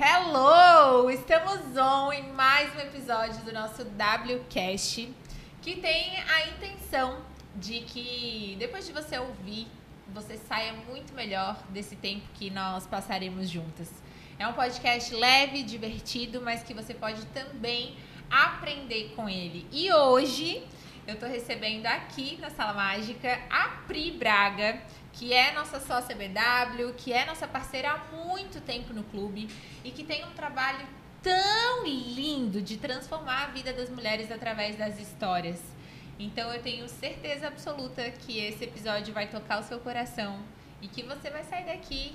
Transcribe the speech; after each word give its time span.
Hello! 0.00 1.10
Estamos 1.10 1.76
on 1.76 2.12
em 2.12 2.30
mais 2.32 2.72
um 2.76 2.78
episódio 2.78 3.42
do 3.42 3.52
nosso 3.52 3.82
WCast, 3.82 5.12
que 5.60 5.74
tem 5.74 6.20
a 6.20 6.46
intenção 6.50 7.20
de 7.56 7.80
que 7.80 8.54
depois 8.60 8.86
de 8.86 8.92
você 8.92 9.18
ouvir, 9.18 9.66
você 10.14 10.36
saia 10.36 10.72
muito 10.88 11.12
melhor 11.14 11.60
desse 11.70 11.96
tempo 11.96 12.22
que 12.34 12.48
nós 12.48 12.86
passaremos 12.86 13.50
juntas. 13.50 13.90
É 14.38 14.46
um 14.46 14.52
podcast 14.52 15.12
leve, 15.12 15.64
divertido, 15.64 16.40
mas 16.40 16.62
que 16.62 16.72
você 16.72 16.94
pode 16.94 17.26
também 17.26 17.96
aprender 18.30 19.14
com 19.16 19.28
ele. 19.28 19.66
E 19.72 19.92
hoje 19.92 20.64
eu 21.08 21.18
tô 21.18 21.26
recebendo 21.26 21.86
aqui 21.86 22.38
na 22.40 22.50
Sala 22.50 22.72
Mágica 22.72 23.40
a 23.50 23.82
Pri 23.88 24.12
Braga, 24.12 24.80
que 25.18 25.32
é 25.34 25.52
nossa 25.52 25.80
sócia 25.80 26.14
BW, 26.14 26.92
que 26.96 27.12
é 27.12 27.24
nossa 27.24 27.48
parceira 27.48 27.90
há 27.90 28.14
muito 28.14 28.60
tempo 28.60 28.94
no 28.94 29.02
clube 29.02 29.48
e 29.84 29.90
que 29.90 30.04
tem 30.04 30.24
um 30.24 30.30
trabalho 30.30 30.86
tão 31.20 31.84
lindo 31.84 32.62
de 32.62 32.76
transformar 32.76 33.46
a 33.46 33.46
vida 33.48 33.72
das 33.72 33.90
mulheres 33.90 34.30
através 34.30 34.76
das 34.76 35.00
histórias. 35.00 35.60
Então 36.20 36.52
eu 36.52 36.62
tenho 36.62 36.88
certeza 36.88 37.48
absoluta 37.48 38.08
que 38.12 38.38
esse 38.38 38.62
episódio 38.62 39.12
vai 39.12 39.26
tocar 39.26 39.58
o 39.58 39.64
seu 39.64 39.80
coração 39.80 40.38
e 40.80 40.86
que 40.86 41.02
você 41.02 41.30
vai 41.30 41.42
sair 41.42 41.66
daqui 41.66 42.14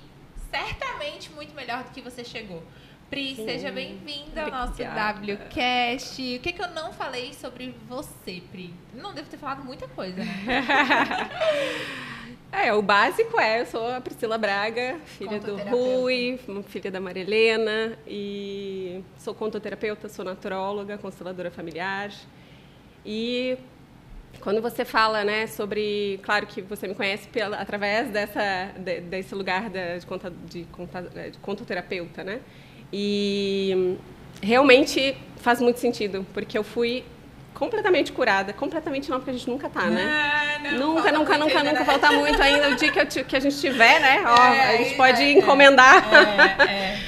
certamente 0.49 1.29
muito 1.33 1.53
melhor 1.53 1.83
do 1.83 1.91
que 1.91 1.99
você 1.99 2.23
chegou. 2.23 2.63
Pri, 3.09 3.35
Sim. 3.35 3.45
seja 3.45 3.69
bem-vinda 3.69 4.43
ao 4.43 4.49
nosso 4.49 4.81
WCast. 4.81 6.37
O 6.37 6.39
que, 6.39 6.53
que 6.53 6.61
eu 6.61 6.69
não 6.69 6.93
falei 6.93 7.33
sobre 7.33 7.75
você, 7.85 8.41
Pri? 8.49 8.73
Não 8.93 9.13
devo 9.13 9.29
ter 9.29 9.37
falado 9.37 9.61
muita 9.63 9.89
coisa, 9.89 10.23
né? 10.23 10.45
É, 12.53 12.71
o 12.71 12.83
básico 12.83 13.39
é, 13.39 13.61
eu 13.61 13.65
sou 13.65 13.89
a 13.89 13.99
Priscila 13.99 14.37
Braga, 14.37 14.99
filha 15.05 15.39
do 15.39 15.55
Rui, 15.55 16.39
filha 16.67 16.91
da 16.91 16.99
Marilena 16.99 17.97
e 18.07 19.03
sou 19.17 19.33
contoterapeuta, 19.33 20.07
sou 20.07 20.23
naturóloga, 20.23 20.95
consteladora 20.99 21.49
familiar. 21.49 22.11
E 23.03 23.57
quando 24.39 24.61
você 24.61 24.85
fala, 24.85 25.23
né, 25.23 25.47
sobre, 25.47 26.19
claro 26.21 26.45
que 26.45 26.61
você 26.61 26.87
me 26.87 26.93
conhece 26.93 27.27
pela, 27.27 27.57
através 27.57 28.11
dessa 28.11 28.71
de, 28.77 29.01
desse 29.01 29.33
lugar 29.33 29.71
de, 29.71 29.99
de, 29.99 30.05
conta, 30.05 30.31
de, 30.45 30.63
conta, 30.65 31.01
de 31.01 31.37
contoterapeuta, 31.39 32.23
né? 32.23 32.39
E 32.93 33.97
realmente 34.43 35.17
faz 35.37 35.59
muito 35.59 35.79
sentido, 35.79 36.23
porque 36.31 36.55
eu 36.55 36.63
fui 36.63 37.03
completamente 37.53 38.11
curada. 38.11 38.53
Completamente 38.53 39.09
não, 39.09 39.17
porque 39.17 39.31
a 39.31 39.33
gente 39.33 39.49
nunca 39.49 39.69
tá, 39.69 39.87
né? 39.87 40.03
Nunca, 40.71 41.11
nunca, 41.11 41.37
nunca, 41.37 41.57
ainda, 41.57 41.71
nunca 41.71 41.79
né? 41.79 41.85
falta 41.85 42.11
muito 42.11 42.41
ainda. 42.41 42.69
O 42.69 42.75
dia 42.75 42.91
que, 42.91 42.99
eu, 42.99 43.25
que 43.25 43.35
a 43.35 43.39
gente 43.39 43.59
tiver, 43.59 43.99
né? 43.99 44.23
Ó, 44.25 44.53
é, 44.53 44.75
a 44.75 44.77
gente 44.77 44.95
pode 44.95 45.21
é, 45.21 45.31
encomendar. 45.33 46.03
É, 46.59 46.63
é. 46.63 46.99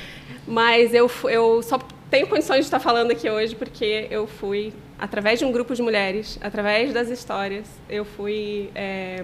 Mas 0.47 0.93
eu, 0.93 1.09
eu 1.29 1.61
só 1.63 1.79
tenho 2.09 2.27
condições 2.27 2.59
de 2.59 2.65
estar 2.65 2.79
falando 2.79 3.11
aqui 3.11 3.29
hoje 3.29 3.55
porque 3.55 4.07
eu 4.11 4.27
fui, 4.27 4.73
através 4.99 5.39
de 5.39 5.45
um 5.45 5.51
grupo 5.51 5.73
de 5.73 5.81
mulheres, 5.81 6.37
através 6.41 6.93
das 6.93 7.09
histórias, 7.09 7.67
eu 7.89 8.05
fui. 8.05 8.69
É, 8.75 9.23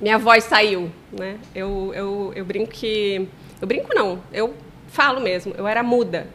minha 0.00 0.18
voz 0.18 0.44
saiu, 0.44 0.92
né? 1.10 1.38
Eu, 1.54 1.92
eu, 1.94 2.32
eu 2.36 2.44
brinco 2.44 2.70
que. 2.70 3.28
Eu 3.60 3.66
brinco 3.66 3.92
não, 3.94 4.22
eu 4.32 4.54
falo 4.88 5.20
mesmo, 5.20 5.54
eu 5.58 5.66
era 5.66 5.82
muda 5.82 6.28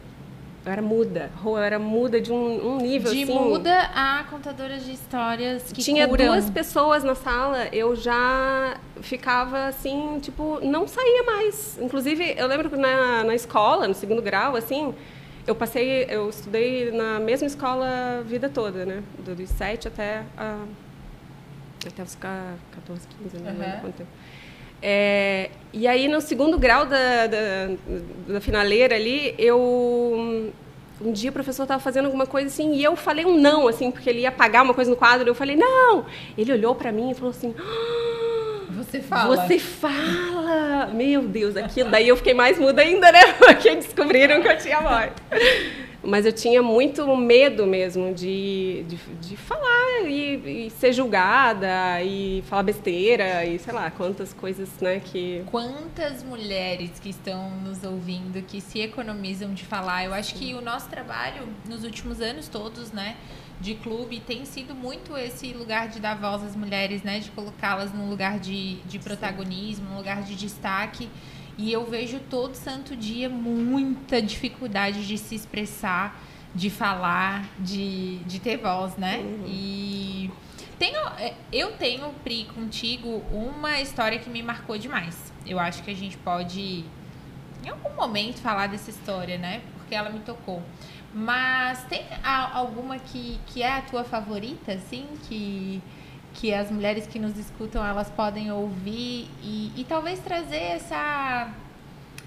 eu 0.65 0.71
era 0.71 0.81
muda. 0.81 1.29
Eu 1.45 1.57
era 1.57 1.79
muda 1.79 2.21
de 2.21 2.31
um, 2.31 2.75
um 2.75 2.77
nível 2.77 3.11
de 3.11 3.23
assim. 3.23 3.33
De 3.33 3.39
muda 3.39 3.89
a 3.93 4.23
contadora 4.29 4.77
de 4.77 4.91
histórias 4.91 5.71
que 5.71 5.81
Tinha 5.81 6.07
curam. 6.07 6.27
duas 6.27 6.49
pessoas 6.49 7.03
na 7.03 7.15
sala, 7.15 7.67
eu 7.71 7.95
já 7.95 8.77
ficava 9.01 9.65
assim, 9.67 10.19
tipo, 10.21 10.59
não 10.63 10.87
saía 10.87 11.23
mais. 11.23 11.77
Inclusive, 11.81 12.35
eu 12.37 12.47
lembro 12.47 12.69
que 12.69 12.77
na, 12.77 13.23
na 13.23 13.35
escola, 13.35 13.87
no 13.87 13.93
segundo 13.93 14.21
grau, 14.21 14.55
assim, 14.55 14.93
eu 15.45 15.53
passei, 15.53 16.05
eu 16.09 16.29
estudei 16.29 16.91
na 16.91 17.19
mesma 17.19 17.47
escola 17.47 18.19
a 18.19 18.21
vida 18.21 18.47
toda, 18.47 18.85
né? 18.85 19.03
Dos 19.19 19.49
sete 19.49 19.89
até, 19.89 20.23
a, 20.37 20.63
até 21.85 22.01
os 22.03 22.15
14, 22.15 23.07
15, 23.21 23.37
não 23.43 23.51
lembro 23.51 23.81
quanto 23.81 23.95
tempo. 23.95 24.09
É, 24.85 25.49
e 25.71 25.87
aí, 25.87 26.09
no 26.09 26.19
segundo 26.19 26.59
grau 26.59 26.85
da, 26.85 27.25
da, 27.27 27.69
da, 28.27 28.41
finaleira 28.41 28.95
ali, 28.95 29.33
eu... 29.37 30.51
Um 31.01 31.11
dia 31.11 31.29
o 31.29 31.33
professor 31.33 31.63
estava 31.63 31.81
fazendo 31.81 32.05
alguma 32.05 32.25
coisa 32.25 32.47
assim 32.47 32.73
e 32.75 32.83
eu 32.83 32.95
falei 32.95 33.25
um 33.25 33.37
não, 33.37 33.67
assim, 33.67 33.91
porque 33.91 34.09
ele 34.09 34.19
ia 34.19 34.29
apagar 34.29 34.63
uma 34.63 34.73
coisa 34.73 34.91
no 34.91 34.97
quadro. 34.97 35.27
Eu 35.27 35.35
falei, 35.35 35.55
não! 35.55 36.05
Ele 36.37 36.51
olhou 36.51 36.75
para 36.75 36.91
mim 36.91 37.11
e 37.11 37.13
falou 37.13 37.31
assim... 37.31 37.55
Ah, 37.57 38.65
você 38.71 38.99
fala. 38.99 39.35
Você 39.35 39.57
fala! 39.57 40.87
Meu 40.93 41.21
Deus, 41.21 41.55
aquilo. 41.55 41.89
Daí 41.89 42.07
eu 42.07 42.17
fiquei 42.17 42.33
mais 42.33 42.59
muda 42.59 42.81
ainda, 42.81 43.11
né? 43.11 43.21
Porque 43.39 43.75
descobriram 43.75 44.41
que 44.41 44.47
eu 44.47 44.57
tinha 44.57 44.81
voz. 44.81 45.11
Mas 46.03 46.25
eu 46.25 46.33
tinha 46.33 46.61
muito 46.61 47.15
medo 47.15 47.65
mesmo 47.65 48.13
de, 48.13 48.83
de, 48.87 48.97
de 49.21 49.37
falar 49.37 50.01
e, 50.05 50.65
e, 50.65 50.69
ser 50.69 50.91
julgada 50.91 52.01
e 52.01 52.43
falar 52.47 52.63
besteira 52.63 53.45
e 53.45 53.57
sei 53.57 53.73
lá, 53.73 53.89
quantas 53.89 54.33
coisas, 54.33 54.69
né, 54.81 54.99
que... 54.99 55.43
Quantas 55.49 56.21
mulheres 56.23 56.99
que 56.99 57.09
estão 57.09 57.49
nos 57.61 57.83
ouvindo 57.83 58.41
que 58.45 58.59
se 58.59 58.81
economizam 58.81 59.53
de 59.53 59.63
falar. 59.63 60.03
Eu 60.03 60.13
acho 60.13 60.35
que 60.35 60.53
o 60.53 60.61
nosso 60.61 60.89
trabalho 60.89 61.47
nos 61.69 61.83
últimos 61.85 62.19
anos 62.19 62.49
todos, 62.49 62.91
né, 62.91 63.15
de 63.63 63.75
clube 63.75 64.19
tem 64.19 64.43
sido 64.43 64.75
muito 64.75 65.17
esse 65.17 65.53
lugar 65.53 65.87
de 65.87 66.01
dar 66.01 66.15
voz 66.15 66.43
às 66.43 66.53
mulheres, 66.53 67.01
né, 67.01 67.19
de 67.19 67.31
colocá-las 67.31 67.93
num 67.93 68.09
lugar 68.09 68.37
de, 68.37 68.75
de 68.81 68.99
protagonismo, 68.99 69.89
num 69.89 69.97
lugar 69.97 70.21
de 70.21 70.35
destaque. 70.35 71.09
E 71.57 71.71
eu 71.71 71.85
vejo 71.85 72.19
todo 72.29 72.55
santo 72.55 72.93
dia 72.93 73.29
muita 73.29 74.21
dificuldade 74.21 75.07
de 75.07 75.17
se 75.17 75.35
expressar, 75.35 76.21
de 76.53 76.69
falar, 76.69 77.47
de, 77.57 78.17
de 78.25 78.39
ter 78.41 78.57
voz, 78.57 78.97
né? 78.97 79.19
Uhum. 79.19 79.45
E 79.47 80.31
tenho, 80.77 80.99
é, 81.17 81.33
eu 81.51 81.71
tenho, 81.77 82.11
Pri, 82.21 82.45
contigo, 82.53 83.23
uma 83.31 83.79
história 83.79 84.19
que 84.19 84.29
me 84.29 84.43
marcou 84.43 84.77
demais. 84.77 85.31
Eu 85.45 85.57
acho 85.57 85.83
que 85.83 85.91
a 85.91 85.95
gente 85.95 86.17
pode, 86.17 86.83
em 87.63 87.69
algum 87.69 87.95
momento, 87.95 88.41
falar 88.41 88.67
dessa 88.67 88.89
história, 88.89 89.37
né? 89.37 89.61
Porque 89.77 89.95
ela 89.95 90.09
me 90.09 90.19
tocou. 90.19 90.61
Mas 91.13 91.83
tem 91.85 92.03
alguma 92.53 92.97
que, 92.97 93.39
que 93.47 93.61
é 93.61 93.77
a 93.77 93.81
tua 93.81 94.03
favorita, 94.03 94.73
assim, 94.73 95.05
que 95.27 95.81
que 96.33 96.51
as 96.51 96.71
mulheres 96.71 97.05
que 97.05 97.19
nos 97.19 97.37
escutam 97.37 97.85
elas 97.85 98.09
podem 98.09 98.51
ouvir 98.51 99.29
e, 99.43 99.71
e 99.77 99.85
talvez 99.87 100.19
trazer 100.19 100.55
essa 100.55 101.47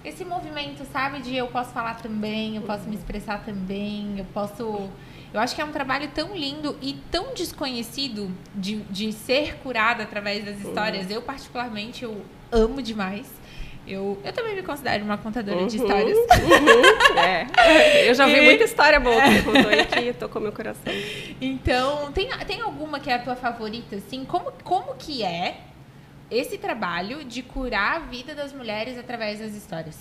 esse 0.05 0.25
movimento, 0.25 0.85
sabe, 0.93 1.21
de 1.21 1.35
eu 1.35 1.49
posso 1.49 1.71
falar 1.71 1.97
também, 1.97 2.55
eu 2.55 2.63
posso 2.63 2.89
me 2.89 2.95
expressar 2.95 3.45
também, 3.45 4.15
eu 4.19 4.25
posso. 4.27 4.89
Eu 5.35 5.41
acho 5.41 5.55
que 5.55 5.61
é 5.61 5.65
um 5.65 5.73
trabalho 5.73 6.09
tão 6.15 6.37
lindo 6.37 6.79
e 6.81 6.95
tão 7.11 7.35
desconhecido 7.35 8.31
de, 8.55 8.77
de 8.83 9.13
ser 9.13 9.57
curado 9.57 10.01
através 10.03 10.45
das 10.45 10.61
histórias. 10.61 11.11
Eu, 11.11 11.23
particularmente, 11.23 12.05
eu 12.05 12.25
amo 12.53 12.81
demais. 12.81 13.29
Eu, 13.87 14.19
eu 14.25 14.33
também 14.33 14.57
me 14.57 14.63
considero 14.63 15.05
uma 15.05 15.17
contadora 15.17 15.59
uhum, 15.59 15.67
de 15.67 15.77
histórias. 15.77 16.19
Uhum, 16.19 17.17
é. 17.19 18.11
Eu 18.11 18.15
já 18.15 18.27
ouvi 18.27 18.41
muita 18.41 18.65
história 18.65 18.99
boa 18.99 19.23
que 19.23 19.31
você 19.31 19.43
contou 19.45 19.71
aí 19.71 19.87
que 19.87 20.13
tocou 20.15 20.43
meu 20.43 20.53
coração. 20.53 20.93
Então, 21.41 22.11
tem, 22.13 22.29
tem 22.47 22.61
alguma 22.61 22.99
que 22.99 23.09
é 23.09 23.15
a 23.15 23.19
tua 23.21 23.37
favorita, 23.37 23.97
assim? 23.97 24.25
Como, 24.25 24.53
como 24.65 24.95
que 24.97 25.23
é 25.23 25.61
esse 26.31 26.59
trabalho 26.59 27.25
de 27.25 27.43
curar 27.43 27.97
a 27.97 27.99
vida 28.01 28.35
das 28.35 28.53
mulheres 28.53 28.99
através 28.99 29.39
das 29.39 29.55
histórias? 29.55 29.97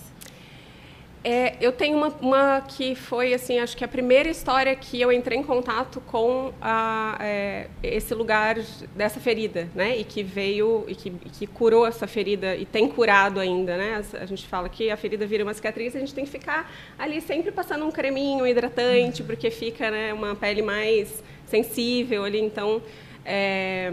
É, 1.28 1.56
eu 1.60 1.72
tenho 1.72 1.96
uma, 1.96 2.06
uma, 2.20 2.60
que 2.60 2.94
foi, 2.94 3.34
assim, 3.34 3.58
acho 3.58 3.76
que 3.76 3.84
a 3.84 3.88
primeira 3.88 4.28
história 4.28 4.76
que 4.76 5.00
eu 5.00 5.10
entrei 5.10 5.36
em 5.36 5.42
contato 5.42 6.00
com 6.02 6.52
a, 6.62 7.18
é, 7.18 7.66
esse 7.82 8.14
lugar 8.14 8.56
dessa 8.94 9.18
ferida, 9.18 9.68
né? 9.74 9.96
E 9.96 10.04
que 10.04 10.22
veio, 10.22 10.84
e 10.86 10.94
que, 10.94 11.08
e 11.08 11.28
que, 11.28 11.44
curou 11.48 11.84
essa 11.84 12.06
ferida 12.06 12.54
e 12.54 12.64
tem 12.64 12.86
curado 12.86 13.40
ainda, 13.40 13.76
né? 13.76 14.04
A, 14.20 14.24
gente 14.24 14.46
fala 14.46 14.68
que 14.68 14.88
a 14.88 14.96
ferida 14.96 15.26
vira 15.26 15.42
uma 15.42 15.52
cicatriz, 15.52 15.96
a 15.96 15.98
gente 15.98 16.14
tem 16.14 16.24
que 16.24 16.30
ficar 16.30 16.72
ali 16.96 17.20
sempre 17.20 17.50
passando 17.50 17.84
um 17.84 17.90
creminho 17.90 18.46
hidratante, 18.46 19.24
porque 19.24 19.50
fica, 19.50 19.90
né, 19.90 20.12
uma 20.12 20.36
pele 20.36 20.62
mais 20.62 21.24
sensível 21.44 22.22
ali, 22.22 22.40
então... 22.40 22.80
É, 23.24 23.90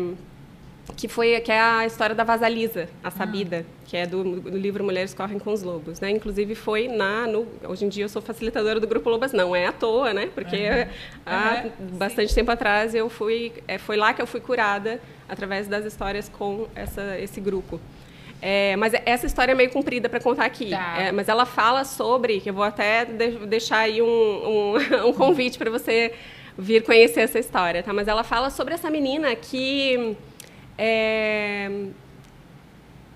que 0.97 1.07
foi 1.07 1.39
que 1.39 1.51
é 1.51 1.59
a 1.59 1.85
história 1.85 2.13
da 2.13 2.23
Vasalisa, 2.23 2.89
a 3.03 3.09
Sabida, 3.09 3.65
ah. 3.65 3.83
que 3.85 3.95
é 3.95 4.05
do, 4.05 4.23
do, 4.41 4.57
livro 4.57 4.83
Mulheres 4.83 5.13
Correm 5.13 5.39
com 5.39 5.53
os 5.53 5.63
Lobos, 5.63 5.99
né? 5.99 6.09
Inclusive 6.11 6.55
foi 6.55 6.87
na 6.87 7.25
no, 7.25 7.47
hoje 7.63 7.85
em 7.85 7.89
dia 7.89 8.03
eu 8.03 8.09
sou 8.09 8.21
facilitadora 8.21 8.79
do 8.79 8.87
grupo 8.87 9.09
Lobas, 9.09 9.31
não 9.31 9.55
é 9.55 9.67
à 9.67 9.71
toa, 9.71 10.13
né? 10.13 10.29
Porque 10.35 10.57
uhum. 10.57 10.87
há 11.25 11.63
uhum. 11.63 11.97
bastante 11.97 12.29
Sim. 12.29 12.35
tempo 12.35 12.51
atrás 12.51 12.93
eu 12.93 13.09
fui 13.09 13.53
é, 13.67 13.77
foi 13.77 13.95
lá 13.95 14.13
que 14.13 14.21
eu 14.21 14.27
fui 14.27 14.41
curada 14.41 14.99
através 15.27 15.67
das 15.67 15.85
histórias 15.85 16.27
com 16.29 16.67
essa 16.75 17.17
esse 17.19 17.39
grupo. 17.39 17.79
É, 18.41 18.75
mas 18.75 18.93
essa 19.05 19.25
história 19.25 19.53
é 19.53 19.55
meio 19.55 19.69
comprida 19.69 20.09
para 20.09 20.19
contar 20.19 20.43
aqui. 20.43 20.71
Tá. 20.71 20.97
É, 20.99 21.11
mas 21.13 21.29
ela 21.29 21.45
fala 21.45 21.85
sobre, 21.85 22.41
que 22.41 22.49
eu 22.49 22.53
vou 22.53 22.65
até 22.65 23.05
de, 23.05 23.45
deixar 23.47 23.79
aí 23.79 24.01
um, 24.01 24.05
um, 24.05 24.75
um 25.07 25.13
convite 25.13 25.57
para 25.57 25.71
você 25.71 26.13
vir 26.57 26.83
conhecer 26.83 27.21
essa 27.21 27.39
história, 27.39 27.81
tá? 27.81 27.93
Mas 27.93 28.07
ela 28.07 28.21
fala 28.21 28.49
sobre 28.49 28.73
essa 28.73 28.89
menina 28.89 29.33
que 29.33 30.17
é, 30.77 31.89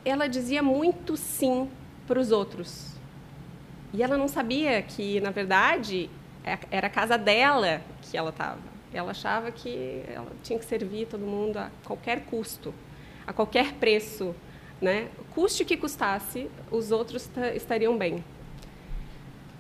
ela 0.06 0.28
dizia 0.28 0.62
muito 0.62 1.18
sim 1.18 1.70
para 2.06 2.20
os 2.20 2.32
outros. 2.32 2.94
E 3.94 4.04
ela 4.04 4.18
não 4.18 4.28
sabia 4.28 4.82
que, 4.82 5.20
na 5.22 5.32
verdade, 5.32 6.10
é, 6.44 6.58
era 6.72 6.88
a 6.88 6.90
casa 6.90 7.18
dela 7.18 7.82
que 8.02 8.18
ela 8.18 8.30
estava. 8.30 8.60
Ela 8.94 9.12
achava 9.12 9.52
que 9.52 10.04
ela 10.08 10.32
tinha 10.44 10.58
que 10.58 10.66
servir 10.66 11.08
todo 11.08 11.22
mundo 11.22 11.58
a 11.58 11.70
qualquer 11.84 12.22
custo, 12.26 12.74
a 13.26 13.34
qualquer 13.34 13.74
preço, 13.74 14.34
né? 14.82 15.10
Custe 15.34 15.64
o 15.64 15.66
que 15.66 15.76
custasse, 15.76 16.50
os 16.72 16.92
outros 16.92 17.30
estariam 17.54 17.98
bem. 17.98 18.24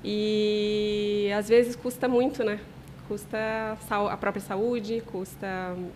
E 0.03 1.29
às 1.37 1.49
vezes 1.49 1.75
custa 1.75 2.07
muito, 2.07 2.43
né? 2.43 2.59
Custa 3.07 3.77
a 3.89 4.17
própria 4.17 4.41
saúde, 4.41 5.01
custa 5.11 5.47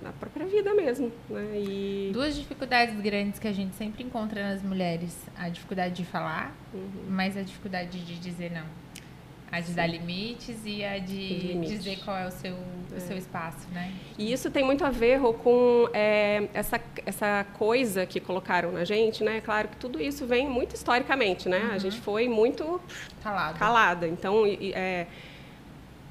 a 0.06 0.12
própria 0.14 0.46
vida 0.46 0.74
mesmo, 0.74 1.12
né? 1.30 1.60
E... 1.60 2.10
Duas 2.14 2.36
dificuldades 2.36 3.00
grandes 3.02 3.38
que 3.38 3.48
a 3.48 3.52
gente 3.52 3.76
sempre 3.76 4.04
encontra 4.04 4.50
nas 4.50 4.62
mulheres: 4.62 5.18
a 5.38 5.50
dificuldade 5.50 5.94
de 5.94 6.06
falar, 6.06 6.56
uhum. 6.74 6.88
mas 7.10 7.36
a 7.36 7.42
dificuldade 7.42 8.00
de 8.06 8.18
dizer 8.18 8.52
não. 8.52 8.66
A 9.52 9.60
de 9.60 9.68
Sim. 9.68 9.74
dar 9.74 9.88
limites 9.88 10.62
e 10.64 10.82
a 10.82 10.98
de 10.98 11.60
dizer 11.60 12.00
qual 12.06 12.16
é 12.16 12.26
o 12.26 12.32
seu, 12.32 12.54
é. 12.54 12.96
o 12.96 13.02
seu 13.02 13.18
espaço, 13.18 13.68
né? 13.74 13.94
E 14.18 14.32
isso 14.32 14.50
tem 14.50 14.64
muito 14.64 14.86
a 14.86 14.90
ver 14.90 15.20
com 15.44 15.90
é, 15.92 16.48
essa, 16.54 16.80
essa 17.06 17.46
coisa 17.56 18.06
que 18.06 18.22
colocaram 18.22 18.72
na 18.72 18.86
gente, 18.86 19.22
né? 19.26 19.42
Claro 19.42 19.68
que 19.68 19.76
tudo 19.76 20.02
isso 20.02 20.26
vem 20.26 20.48
muito 20.48 20.74
historicamente, 20.74 21.50
né? 21.50 21.66
Uhum. 21.66 21.72
A 21.72 21.78
gente 21.78 22.00
foi 22.00 22.30
muito 22.30 22.80
calada. 23.22 23.60
calada. 23.60 24.08
Então, 24.08 24.46
é, 24.48 25.08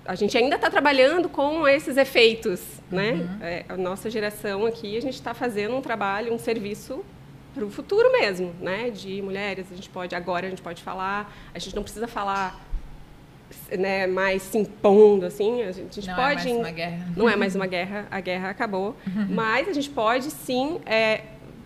a 0.05 0.14
gente 0.14 0.37
ainda 0.37 0.56
está 0.56 0.70
trabalhando 0.70 1.29
com 1.29 1.67
esses 1.69 1.97
efeitos, 1.97 2.61
né? 2.91 3.12
Uhum. 3.12 3.38
É, 3.43 3.64
a 3.69 3.76
nossa 3.76 4.11
geração 4.11 4.67
aqui, 4.67 4.97
a 4.97 5.02
gente 5.02 5.14
está 5.14 5.35
fazendo 5.35 5.76
um 5.76 5.81
trabalho, 5.81 6.32
um 6.32 6.38
serviço 6.38 7.05
para 7.55 7.64
o 7.64 7.70
futuro 7.70 8.11
mesmo, 8.12 8.55
né? 8.61 8.91
De 8.91 9.20
mulheres, 9.23 9.67
a 9.70 9.75
gente 9.75 9.88
pode 9.88 10.14
agora 10.14 10.47
a 10.47 10.50
gente 10.50 10.62
pode 10.62 10.82
falar, 10.82 11.32
a 11.55 11.58
gente 11.58 11.75
não 11.75 11.82
precisa 11.82 12.06
falar 12.06 12.61
né, 13.76 14.06
mais 14.06 14.43
se 14.43 14.58
impondo, 14.58 15.26
assim, 15.26 15.62
a 15.62 15.73
gente 15.73 16.06
não 16.06 16.14
pode... 16.14 16.52
Não 16.52 16.61
é 16.61 16.61
mais 16.61 16.61
uma 16.61 16.70
guerra. 16.70 17.08
Não 17.17 17.29
é 17.29 17.37
mais 17.37 17.56
uma 17.56 17.67
guerra, 17.67 18.06
a 18.11 18.20
guerra 18.20 18.50
acabou, 18.50 18.97
uhum. 19.06 19.26
mas 19.31 19.69
a 19.69 19.73
gente 19.73 19.91
pode, 19.91 20.31
sim, 20.31 20.81
é, 20.87 21.23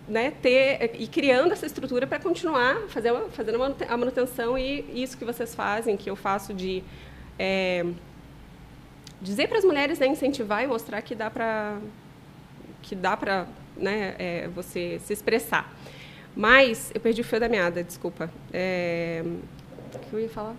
né, 0.07 0.31
ter 0.41 0.91
e 0.99 1.07
criando 1.07 1.51
essa 1.51 1.65
estrutura 1.65 2.07
para 2.07 2.19
continuar 2.19 2.87
fazer, 2.89 3.13
fazendo 3.31 3.63
a 3.63 3.97
manutenção 3.97 4.57
e 4.57 4.85
isso 4.93 5.17
que 5.17 5.25
vocês 5.25 5.53
fazem, 5.53 5.95
que 5.95 6.09
eu 6.09 6.15
faço 6.15 6.53
de 6.53 6.83
é, 7.37 7.85
dizer 9.25 9.47
para 9.47 9.57
as 9.57 9.65
mulheres, 9.65 9.99
né, 9.99 10.07
incentivar 10.07 10.63
e 10.63 10.67
mostrar 10.67 11.01
que 11.01 11.15
dá 11.15 11.29
para 11.29 11.77
que 12.81 12.95
dá 12.95 13.17
para 13.17 13.47
né, 13.75 14.15
é, 14.19 14.47
você 14.49 14.99
se 15.03 15.11
expressar. 15.11 15.73
Mas 16.35 16.91
eu 16.93 17.01
perdi 17.01 17.21
o 17.21 17.23
fio 17.23 17.39
da 17.39 17.49
meada, 17.49 17.83
desculpa. 17.83 18.29
É, 18.53 19.23
o 19.93 19.99
que 19.99 20.13
eu 20.13 20.19
ia 20.19 20.29
falar? 20.29 20.55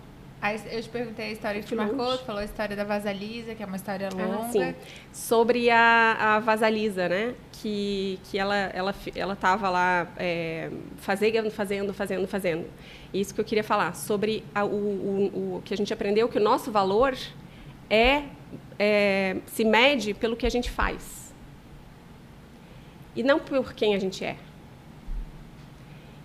eu 0.71 0.81
te 0.81 0.89
perguntei 0.89 1.29
a 1.29 1.31
história 1.31 1.61
que 1.61 1.67
te 1.67 1.75
marcou, 1.75 2.17
tu 2.17 2.25
falou 2.25 2.41
a 2.41 2.45
história 2.45 2.75
da 2.75 2.83
Vasalisa, 2.83 3.55
que 3.55 3.63
é 3.63 3.65
uma 3.65 3.75
história 3.75 4.07
ah, 4.11 4.15
longa. 4.15 4.45
Ah, 4.45 4.51
sim. 4.51 4.75
Sobre 5.11 5.69
a, 5.69 6.35
a 6.35 6.39
Vasalisa, 6.39 7.09
né? 7.09 7.33
Que, 7.51 8.19
que 8.25 8.37
ela 8.37 8.55
ela 8.55 8.93
ela 9.15 9.33
estava 9.33 9.69
lá 9.69 10.07
é, 10.17 10.69
fazendo, 10.97 11.49
fazendo, 11.49 11.93
fazendo, 11.93 12.27
fazendo. 12.27 12.65
Isso 13.13 13.33
que 13.33 13.41
eu 13.41 13.45
queria 13.45 13.63
falar 13.63 13.95
sobre 13.95 14.43
a, 14.53 14.63
o, 14.63 14.69
o, 14.69 15.55
o 15.57 15.61
que 15.65 15.73
a 15.73 15.77
gente 15.77 15.91
aprendeu 15.91 16.29
que 16.29 16.37
o 16.37 16.41
nosso 16.41 16.71
valor 16.71 17.17
é, 17.89 18.23
é 18.79 19.37
se 19.47 19.63
mede 19.63 20.13
pelo 20.13 20.35
que 20.35 20.45
a 20.45 20.49
gente 20.49 20.69
faz 20.69 21.33
e 23.15 23.23
não 23.23 23.39
por 23.39 23.73
quem 23.73 23.95
a 23.95 23.99
gente 23.99 24.23
é. 24.23 24.37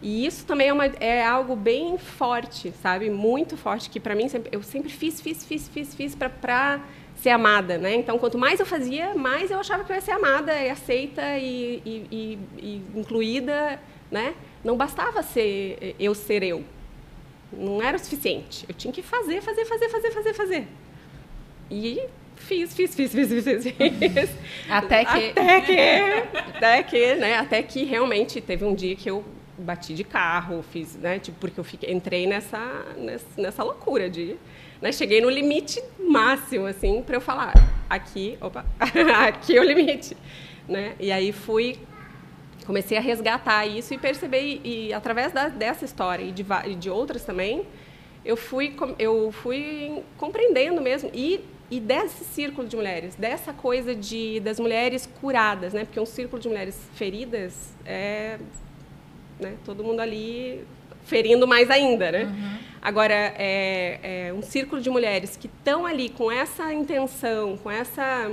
E 0.02 0.26
isso 0.26 0.44
também 0.44 0.68
é, 0.68 0.72
uma, 0.72 0.86
é 0.86 1.24
algo 1.24 1.54
bem 1.54 1.96
forte, 1.96 2.72
sabe? 2.82 3.08
Muito 3.08 3.56
forte, 3.56 3.88
que 3.88 4.00
para 4.00 4.16
mim 4.16 4.28
sempre, 4.28 4.50
eu 4.54 4.62
sempre 4.62 4.90
fiz, 4.90 5.20
fiz, 5.20 5.44
fiz, 5.44 5.68
fiz, 5.68 5.94
fiz 5.94 6.14
para 6.14 6.80
ser 7.14 7.30
amada, 7.30 7.78
né? 7.78 7.94
Então, 7.94 8.18
quanto 8.18 8.36
mais 8.36 8.58
eu 8.58 8.66
fazia, 8.66 9.14
mais 9.14 9.50
eu 9.50 9.60
achava 9.60 9.84
que 9.84 9.92
eu 9.92 9.96
ia 9.96 10.02
ser 10.02 10.10
amada 10.10 10.52
e 10.60 10.68
aceita 10.68 11.38
e, 11.38 11.80
e, 11.86 12.06
e, 12.10 12.38
e 12.58 12.98
incluída, 12.98 13.80
né? 14.10 14.34
Não 14.64 14.76
bastava 14.76 15.22
ser 15.22 15.94
eu 16.00 16.14
ser 16.16 16.42
eu. 16.42 16.64
Não 17.52 17.80
era 17.80 17.96
o 17.96 18.00
suficiente. 18.00 18.66
Eu 18.68 18.74
tinha 18.74 18.92
que 18.92 19.02
fazer, 19.02 19.40
fazer, 19.40 19.64
fazer, 19.64 19.88
fazer, 19.88 20.10
fazer, 20.10 20.34
fazer. 20.34 20.68
E 21.70 22.02
fiz, 22.42 22.74
fiz, 22.74 22.94
fiz, 22.94 23.12
fiz, 23.12 23.28
fiz, 23.28 23.64
fiz. 23.64 24.30
Até 24.68 25.04
que... 25.04 25.30
Até 25.30 25.60
que, 25.60 26.38
até 26.56 26.82
que, 26.82 27.14
né? 27.14 27.38
Até 27.38 27.62
que 27.62 27.84
realmente 27.84 28.40
teve 28.40 28.64
um 28.64 28.74
dia 28.74 28.94
que 28.94 29.10
eu 29.10 29.24
bati 29.62 29.94
de 29.94 30.04
carro, 30.04 30.62
fiz, 30.62 30.96
né, 30.96 31.18
tipo, 31.18 31.38
porque 31.38 31.58
eu 31.58 31.64
fiquei, 31.64 31.92
entrei 31.92 32.26
nessa, 32.26 32.58
nessa, 32.96 33.26
nessa 33.36 33.62
loucura 33.62 34.10
de, 34.10 34.36
né, 34.80 34.92
cheguei 34.92 35.20
no 35.20 35.30
limite 35.30 35.82
máximo, 35.98 36.66
assim, 36.66 37.02
para 37.02 37.16
eu 37.16 37.20
falar, 37.20 37.54
aqui, 37.88 38.36
opa, 38.40 38.64
aqui 39.26 39.56
é 39.56 39.60
o 39.60 39.64
limite, 39.64 40.16
né, 40.68 40.94
e 40.98 41.12
aí 41.12 41.32
fui, 41.32 41.78
comecei 42.66 42.98
a 42.98 43.00
resgatar 43.00 43.66
isso 43.66 43.94
e 43.94 43.98
perceber, 43.98 44.60
e, 44.64 44.88
e 44.88 44.92
através 44.92 45.32
da, 45.32 45.48
dessa 45.48 45.84
história 45.84 46.24
e 46.24 46.32
de, 46.32 46.44
e 46.66 46.74
de 46.74 46.90
outras 46.90 47.24
também, 47.24 47.66
eu 48.24 48.36
fui, 48.36 48.74
eu 48.98 49.32
fui 49.32 50.02
compreendendo 50.16 50.80
mesmo, 50.80 51.10
e 51.12 51.40
e 51.72 51.80
desse 51.80 52.24
círculo 52.24 52.68
de 52.68 52.76
mulheres, 52.76 53.14
dessa 53.14 53.52
coisa 53.52 53.94
de 53.94 54.40
das 54.40 54.60
mulheres 54.60 55.08
curadas, 55.20 55.72
né? 55.72 55.84
Porque 55.84 55.98
um 55.98 56.06
círculo 56.06 56.40
de 56.40 56.48
mulheres 56.48 56.78
feridas 56.94 57.72
é 57.86 58.38
né? 59.40 59.56
Todo 59.64 59.82
mundo 59.82 60.00
ali 60.00 60.64
ferindo 61.04 61.46
mais 61.46 61.70
ainda, 61.70 62.12
né? 62.12 62.24
Uhum. 62.24 62.58
Agora, 62.80 63.14
é, 63.14 63.98
é, 64.02 64.32
um 64.32 64.42
círculo 64.42 64.80
de 64.80 64.88
mulheres 64.88 65.36
que 65.36 65.46
estão 65.46 65.84
ali 65.84 66.08
com 66.08 66.30
essa 66.30 66.72
intenção, 66.72 67.56
com 67.56 67.70
essa 67.70 68.30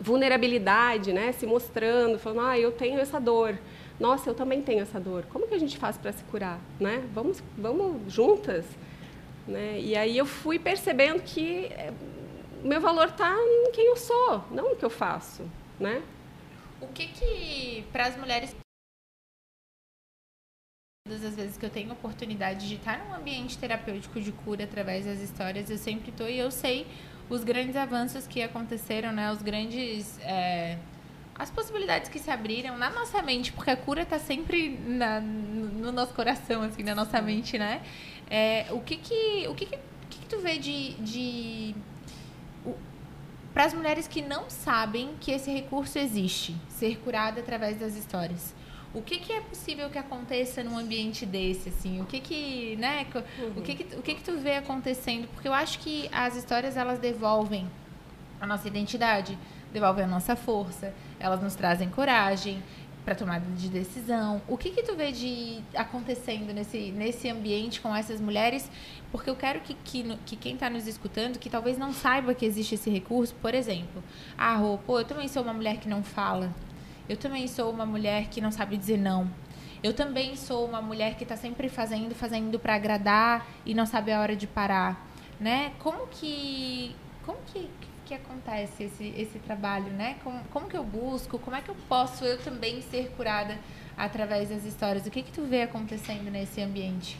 vulnerabilidade, 0.00 1.12
né? 1.12 1.32
Se 1.32 1.46
mostrando, 1.46 2.18
falando, 2.18 2.40
ah, 2.42 2.58
eu 2.58 2.70
tenho 2.70 3.00
essa 3.00 3.18
dor. 3.18 3.58
Nossa, 3.98 4.30
eu 4.30 4.34
também 4.34 4.62
tenho 4.62 4.80
essa 4.80 4.98
dor. 4.98 5.24
Como 5.30 5.46
que 5.46 5.54
a 5.54 5.58
gente 5.58 5.78
faz 5.78 5.96
para 5.96 6.12
se 6.12 6.24
curar, 6.24 6.58
né? 6.78 7.02
Vamos, 7.14 7.42
vamos 7.56 8.12
juntas, 8.12 8.64
né? 9.46 9.78
E 9.80 9.96
aí 9.96 10.16
eu 10.16 10.26
fui 10.26 10.58
percebendo 10.58 11.20
que 11.22 11.66
é, 11.66 11.92
meu 12.62 12.80
valor 12.80 13.08
está 13.08 13.32
em 13.32 13.72
quem 13.72 13.86
eu 13.86 13.96
sou, 13.96 14.44
não 14.50 14.70
no 14.70 14.76
que 14.76 14.84
eu 14.84 14.90
faço, 14.90 15.48
né? 15.78 16.02
O 16.80 16.88
que 16.88 17.08
que 17.08 17.84
para 17.92 18.06
as 18.06 18.16
mulheres 18.16 18.54
Todas 21.06 21.24
as 21.24 21.34
vezes 21.34 21.56
que 21.56 21.64
eu 21.66 21.70
tenho 21.70 21.90
oportunidade 21.92 22.68
de 22.68 22.76
estar 22.76 22.98
num 22.98 23.14
ambiente 23.14 23.58
terapêutico 23.58 24.20
de 24.20 24.30
cura 24.30 24.64
através 24.64 25.06
das 25.06 25.18
histórias, 25.20 25.68
eu 25.70 25.78
sempre 25.78 26.10
estou 26.10 26.28
e 26.28 26.38
eu 26.38 26.50
sei 26.50 26.86
os 27.28 27.42
grandes 27.42 27.74
avanços 27.74 28.26
que 28.26 28.42
aconteceram, 28.42 29.10
né? 29.10 29.32
Os 29.32 29.40
grandes. 29.40 30.18
É, 30.20 30.76
as 31.34 31.50
possibilidades 31.50 32.10
que 32.10 32.18
se 32.18 32.30
abriram 32.30 32.76
na 32.76 32.90
nossa 32.90 33.22
mente, 33.22 33.50
porque 33.50 33.70
a 33.70 33.76
cura 33.76 34.02
está 34.02 34.18
sempre 34.18 34.78
na, 34.86 35.20
no 35.20 35.90
nosso 35.90 36.12
coração, 36.12 36.62
assim, 36.62 36.82
na 36.82 36.94
nossa 36.94 37.22
mente, 37.22 37.56
né? 37.56 37.80
É, 38.28 38.66
o 38.70 38.80
que 38.80 38.96
que, 38.96 39.48
o 39.48 39.54
que, 39.54 39.64
que, 39.64 39.78
que, 40.10 40.18
que 40.18 40.26
tu 40.26 40.38
vê 40.40 40.58
de, 40.58 40.92
de 40.94 41.74
para 43.52 43.64
as 43.64 43.74
mulheres 43.74 44.06
que 44.06 44.22
não 44.22 44.48
sabem 44.48 45.10
que 45.20 45.30
esse 45.30 45.50
recurso 45.50 45.98
existe, 45.98 46.56
ser 46.68 46.98
curada 46.98 47.40
através 47.40 47.78
das 47.78 47.96
histórias? 47.96 48.54
o 48.92 49.00
que, 49.00 49.18
que 49.18 49.32
é 49.32 49.40
possível 49.40 49.88
que 49.88 49.98
aconteça 49.98 50.64
num 50.64 50.76
ambiente 50.76 51.24
desse, 51.24 51.68
assim? 51.68 52.00
O 52.00 52.06
que 52.06 52.20
que, 52.20 52.76
né? 52.76 53.06
Uhum. 53.14 53.52
O 53.56 53.62
que 53.62 53.74
que, 53.76 53.96
o 53.96 54.02
que 54.02 54.14
que 54.16 54.22
tu 54.22 54.36
vê 54.38 54.56
acontecendo? 54.56 55.28
Porque 55.28 55.46
eu 55.46 55.54
acho 55.54 55.78
que 55.78 56.08
as 56.12 56.36
histórias, 56.36 56.76
elas 56.76 56.98
devolvem 56.98 57.70
a 58.40 58.46
nossa 58.46 58.66
identidade, 58.66 59.38
devolvem 59.72 60.04
a 60.04 60.08
nossa 60.08 60.34
força, 60.34 60.92
elas 61.20 61.40
nos 61.40 61.54
trazem 61.54 61.88
coragem 61.88 62.60
para 63.04 63.14
tomada 63.14 63.44
de 63.56 63.68
decisão. 63.68 64.42
O 64.46 64.56
que 64.56 64.70
que 64.70 64.82
tu 64.82 64.94
vê 64.94 65.12
de 65.12 65.62
acontecendo 65.74 66.52
nesse, 66.52 66.90
nesse 66.92 67.28
ambiente 67.28 67.80
com 67.80 67.94
essas 67.94 68.20
mulheres? 68.20 68.70
Porque 69.10 69.28
eu 69.28 69.36
quero 69.36 69.60
que, 69.60 69.74
que, 69.74 70.16
que 70.26 70.36
quem 70.36 70.54
está 70.54 70.70
nos 70.70 70.86
escutando, 70.86 71.38
que 71.38 71.50
talvez 71.50 71.78
não 71.78 71.92
saiba 71.92 72.34
que 72.34 72.44
existe 72.44 72.74
esse 72.74 72.90
recurso, 72.90 73.34
por 73.36 73.54
exemplo, 73.54 74.02
ah, 74.38 74.58
pô, 74.86 75.00
eu 75.00 75.04
também 75.04 75.28
sou 75.28 75.42
uma 75.42 75.52
mulher 75.52 75.78
que 75.78 75.88
não 75.88 76.02
fala, 76.02 76.54
eu 77.08 77.16
também 77.16 77.48
sou 77.48 77.70
uma 77.70 77.86
mulher 77.86 78.28
que 78.28 78.40
não 78.40 78.52
sabe 78.52 78.76
dizer 78.76 78.98
não. 78.98 79.30
Eu 79.82 79.94
também 79.94 80.36
sou 80.36 80.66
uma 80.66 80.82
mulher 80.82 81.14
que 81.16 81.22
está 81.22 81.36
sempre 81.36 81.68
fazendo, 81.70 82.14
fazendo 82.14 82.58
para 82.58 82.74
agradar 82.74 83.46
e 83.64 83.72
não 83.72 83.86
sabe 83.86 84.12
a 84.12 84.20
hora 84.20 84.36
de 84.36 84.46
parar, 84.46 85.08
né? 85.40 85.72
Como 85.78 86.06
que, 86.06 86.94
como 87.24 87.38
que, 87.46 87.70
que 88.10 88.14
acontece 88.14 88.82
esse, 88.82 89.14
esse 89.16 89.38
trabalho, 89.38 89.92
né? 89.92 90.16
Como, 90.24 90.40
como 90.52 90.68
que 90.68 90.76
eu 90.76 90.82
busco? 90.82 91.38
Como 91.38 91.54
é 91.54 91.60
que 91.60 91.68
eu 91.68 91.76
posso 91.88 92.24
eu 92.24 92.36
também 92.38 92.82
ser 92.82 93.10
curada 93.10 93.56
através 93.96 94.48
das 94.48 94.64
histórias? 94.64 95.06
O 95.06 95.10
que 95.12 95.22
que 95.22 95.30
tu 95.30 95.44
vê 95.44 95.62
acontecendo 95.62 96.28
nesse 96.28 96.60
ambiente? 96.60 97.16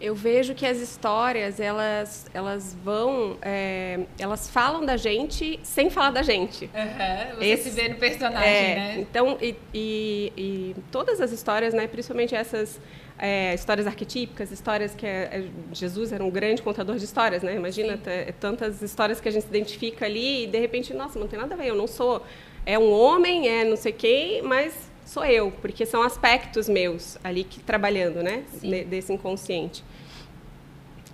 eu 0.00 0.14
vejo 0.14 0.54
que 0.54 0.64
as 0.64 0.78
histórias 0.78 1.58
elas 1.58 2.26
elas 2.32 2.72
vão 2.84 3.36
é, 3.42 4.06
elas 4.16 4.48
falam 4.48 4.86
da 4.86 4.96
gente 4.96 5.58
sem 5.64 5.90
falar 5.90 6.12
da 6.12 6.22
gente 6.22 6.66
uhum, 6.66 7.34
você 7.34 7.44
Esse, 7.44 7.70
se 7.70 7.70
vê 7.70 7.88
no 7.88 7.96
personagem 7.96 8.48
é, 8.48 8.74
né 8.76 8.96
então 9.00 9.36
e, 9.40 9.56
e, 9.74 10.32
e, 10.36 10.76
todas 10.92 11.20
as 11.20 11.32
histórias 11.32 11.74
né 11.74 11.88
principalmente 11.88 12.32
essas 12.32 12.80
é, 13.18 13.52
histórias 13.54 13.86
arquetípicas, 13.86 14.52
histórias 14.52 14.94
que 14.94 15.04
é, 15.04 15.10
é, 15.10 15.44
Jesus 15.72 16.12
era 16.12 16.24
um 16.24 16.30
grande 16.30 16.62
contador 16.62 16.96
de 16.96 17.04
histórias, 17.04 17.42
né? 17.42 17.56
Imagina 17.56 17.98
é, 18.06 18.32
tantas 18.38 18.80
histórias 18.80 19.20
que 19.20 19.28
a 19.28 19.32
gente 19.32 19.42
se 19.42 19.48
identifica 19.48 20.06
ali 20.06 20.44
e 20.44 20.46
de 20.46 20.58
repente, 20.58 20.94
nossa, 20.94 21.18
não 21.18 21.26
tem 21.26 21.38
nada 21.38 21.54
a 21.54 21.56
ver, 21.56 21.68
eu 21.68 21.74
não 21.74 21.86
sou 21.86 22.22
é 22.64 22.78
um 22.78 22.92
homem, 22.92 23.48
é 23.48 23.64
não 23.64 23.76
sei 23.76 23.92
quem, 23.92 24.42
mas 24.42 24.90
sou 25.04 25.24
eu, 25.24 25.50
porque 25.50 25.84
são 25.86 26.02
aspectos 26.02 26.68
meus 26.68 27.16
ali 27.24 27.42
que 27.42 27.60
trabalhando, 27.60 28.22
né? 28.22 28.44
desse 28.86 29.12
inconsciente. 29.12 29.82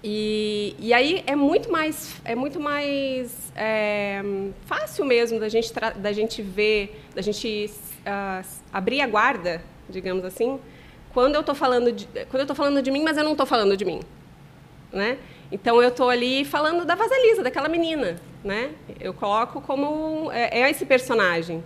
E, 0.06 0.76
e 0.78 0.92
aí 0.92 1.24
é 1.26 1.34
muito 1.34 1.72
mais 1.72 2.20
é 2.26 2.34
muito 2.34 2.60
mais 2.60 3.50
é, 3.56 4.20
fácil 4.66 5.06
mesmo 5.06 5.40
da 5.40 5.48
gente 5.48 5.72
da 5.96 6.12
gente 6.12 6.42
ver, 6.42 7.00
da 7.14 7.22
gente 7.22 7.70
uh, 8.04 8.46
abrir 8.70 9.00
a 9.00 9.06
guarda, 9.06 9.62
digamos 9.88 10.22
assim, 10.26 10.60
quando 11.14 11.36
eu 11.36 11.40
estou 11.40 11.54
falando 11.54 11.92
de, 11.92 12.06
quando 12.06 12.40
eu 12.40 12.42
estou 12.42 12.56
falando 12.56 12.82
de 12.82 12.90
mim, 12.90 13.02
mas 13.02 13.16
eu 13.16 13.24
não 13.24 13.32
estou 13.32 13.46
falando 13.46 13.76
de 13.76 13.84
mim, 13.84 14.00
né? 14.92 15.16
Então 15.50 15.80
eu 15.80 15.88
estou 15.88 16.10
ali 16.10 16.44
falando 16.44 16.84
da 16.84 16.96
Vasalisa, 16.96 17.42
daquela 17.42 17.68
menina, 17.68 18.16
né? 18.42 18.72
Eu 19.00 19.14
coloco 19.14 19.60
como 19.60 20.30
é, 20.32 20.60
é 20.60 20.70
esse 20.70 20.84
personagem 20.84 21.62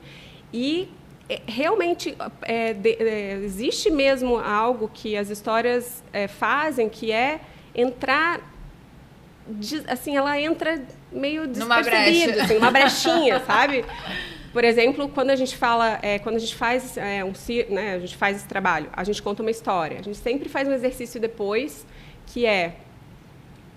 e 0.53 0.89
é, 1.29 1.41
realmente 1.47 2.15
é, 2.43 2.75
de, 2.75 2.91
é, 3.01 3.33
existe 3.43 3.91
mesmo 3.91 4.37
algo 4.39 4.91
que 4.93 5.17
as 5.17 5.31
histórias 5.31 6.05
é, 6.13 6.29
fazem 6.29 6.89
que 6.89 7.11
é 7.11 7.41
entrar 7.75 8.41
assim 9.89 10.15
ela 10.15 10.39
entra 10.39 10.83
meio 11.11 11.47
despercebida, 11.47 12.43
assim, 12.43 12.59
uma 12.59 12.71
brechinha, 12.71 13.41
sabe? 13.47 13.83
Por 14.53 14.65
exemplo, 14.65 15.09
quando 15.09 15.31
a 15.31 15.37
gente 15.37 15.57
fala, 15.57 15.99
é, 16.03 16.19
quando 16.19 16.37
a 16.37 16.39
gente 16.39 16.55
faz 16.55 16.97
é, 16.97 17.25
um, 17.25 17.33
né, 17.71 17.95
a 17.95 17.99
gente 17.99 18.17
faz 18.17 18.39
esse 18.39 18.49
trabalho, 18.49 18.89
a 18.93 19.05
gente 19.05 19.23
conta 19.23 19.43
uma 19.43 19.51
história. 19.51 19.99
A 19.99 20.03
gente 20.03 20.17
sempre 20.19 20.49
faz 20.49 20.67
um 20.67 20.73
exercício 20.73 21.21
depois 21.21 21.87
que 22.27 22.47
é 22.47 22.77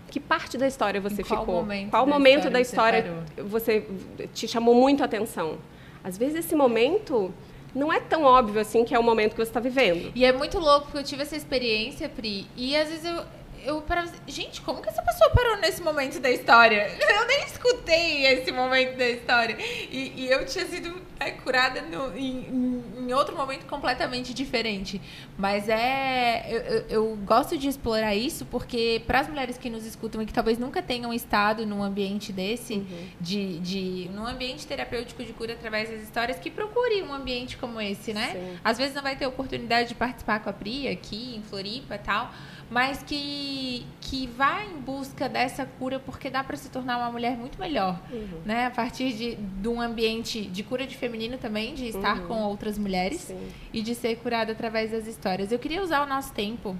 que 0.09 0.19
parte 0.19 0.57
da 0.57 0.67
história 0.67 0.99
você 0.99 1.23
qual 1.23 1.39
ficou? 1.39 1.55
Momento 1.55 1.89
qual 1.89 2.05
da 2.05 2.11
momento 2.11 2.49
da 2.49 2.59
história 2.59 3.13
você, 3.37 3.79
você 3.79 4.27
te 4.33 4.47
chamou 4.47 4.75
muito 4.75 5.01
a 5.01 5.05
atenção? 5.05 5.57
Às 6.03 6.17
vezes 6.17 6.45
esse 6.45 6.55
momento 6.55 7.33
não 7.73 7.91
é 7.91 7.99
tão 7.99 8.23
óbvio 8.23 8.59
assim 8.59 8.83
que 8.83 8.93
é 8.93 8.99
o 8.99 9.03
momento 9.03 9.31
que 9.31 9.37
você 9.37 9.49
está 9.49 9.59
vivendo. 9.59 10.11
E 10.13 10.25
é 10.25 10.33
muito 10.33 10.59
louco 10.59 10.87
porque 10.87 10.97
eu 10.97 11.03
tive 11.03 11.21
essa 11.21 11.37
experiência, 11.37 12.09
Pri, 12.09 12.45
e 12.57 12.75
às 12.75 12.89
vezes 12.89 13.05
eu 13.05 13.23
eu 13.63 13.81
parava 13.81 14.07
assim, 14.07 14.19
gente, 14.27 14.61
como 14.61 14.81
que 14.81 14.89
essa 14.89 15.01
pessoa 15.01 15.29
parou 15.31 15.57
nesse 15.57 15.81
momento 15.81 16.19
da 16.19 16.29
história? 16.29 16.89
Eu 17.21 17.27
nem 17.27 17.45
escutei 17.45 18.25
esse 18.25 18.51
momento 18.51 18.97
da 18.97 19.07
história. 19.07 19.55
E, 19.59 20.13
e 20.15 20.31
eu 20.31 20.45
tinha 20.45 20.65
sido 20.65 21.01
é, 21.19 21.31
curada 21.31 21.81
no, 21.81 22.17
em, 22.17 22.83
em, 22.97 23.13
outro 23.13 23.35
momento 23.35 23.65
completamente 23.67 24.33
diferente. 24.33 24.99
Mas 25.37 25.69
é. 25.69 26.45
Eu, 26.49 26.59
eu, 26.59 26.85
eu 26.89 27.15
gosto 27.17 27.57
de 27.57 27.67
explorar 27.67 28.15
isso 28.15 28.45
porque, 28.45 29.03
para 29.05 29.19
as 29.19 29.27
mulheres 29.27 29.57
que 29.57 29.69
nos 29.69 29.85
escutam 29.85 30.21
e 30.21 30.25
que 30.25 30.33
talvez 30.33 30.57
nunca 30.57 30.81
tenham 30.81 31.13
estado 31.13 31.65
num 31.65 31.83
ambiente 31.83 32.33
desse, 32.33 32.75
uhum. 32.75 33.07
de, 33.19 33.59
de. 33.59 34.09
num 34.13 34.25
ambiente 34.25 34.65
terapêutico 34.65 35.23
de 35.23 35.33
cura 35.33 35.53
através 35.53 35.89
das 35.89 36.01
histórias, 36.01 36.39
que 36.39 36.49
procure 36.49 37.03
um 37.03 37.13
ambiente 37.13 37.57
como 37.57 37.79
esse, 37.79 38.13
né? 38.13 38.31
Sim. 38.31 38.59
Às 38.63 38.77
vezes 38.77 38.95
não 38.95 39.03
vai 39.03 39.15
ter 39.15 39.27
oportunidade 39.27 39.89
de 39.89 39.95
participar 39.95 40.39
com 40.39 40.49
a 40.49 40.53
Pri 40.53 40.87
aqui, 40.87 41.35
em 41.35 41.43
Floripa 41.43 41.95
e 41.95 41.99
tal 41.99 42.31
mas 42.71 43.03
que, 43.03 43.85
que 43.99 44.27
vá 44.27 44.63
em 44.63 44.79
busca 44.79 45.27
dessa 45.27 45.65
cura 45.65 45.99
porque 45.99 46.29
dá 46.29 46.41
para 46.41 46.55
se 46.55 46.69
tornar 46.69 46.97
uma 46.99 47.11
mulher 47.11 47.35
muito 47.35 47.59
melhor, 47.59 48.01
uhum. 48.09 48.39
né? 48.45 48.67
A 48.67 48.71
partir 48.71 49.11
de, 49.11 49.35
de 49.35 49.67
um 49.67 49.81
ambiente 49.81 50.43
de 50.43 50.63
cura 50.63 50.87
de 50.87 50.95
feminino 50.95 51.37
também, 51.37 51.73
de 51.73 51.87
estar 51.87 52.17
uhum. 52.21 52.27
com 52.27 52.43
outras 52.43 52.77
mulheres 52.77 53.23
Sim. 53.23 53.49
e 53.73 53.81
de 53.81 53.93
ser 53.93 54.15
curada 54.19 54.53
através 54.53 54.91
das 54.91 55.05
histórias. 55.05 55.51
Eu 55.51 55.59
queria 55.59 55.83
usar 55.83 56.01
o 56.01 56.07
nosso 56.07 56.31
tempo 56.31 56.77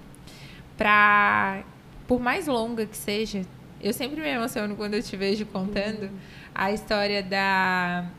para, 0.77 1.62
por 2.07 2.21
mais 2.21 2.48
longa 2.48 2.86
que 2.86 2.95
seja, 2.95 3.41
eu 3.81 3.91
sempre 3.91 4.21
me 4.21 4.29
emociono 4.29 4.77
quando 4.77 4.93
eu 4.93 5.03
te 5.03 5.17
vejo 5.17 5.45
contando 5.45 6.03
uhum. 6.03 6.17
a 6.55 6.71
história 6.71 7.21
da, 7.21 8.10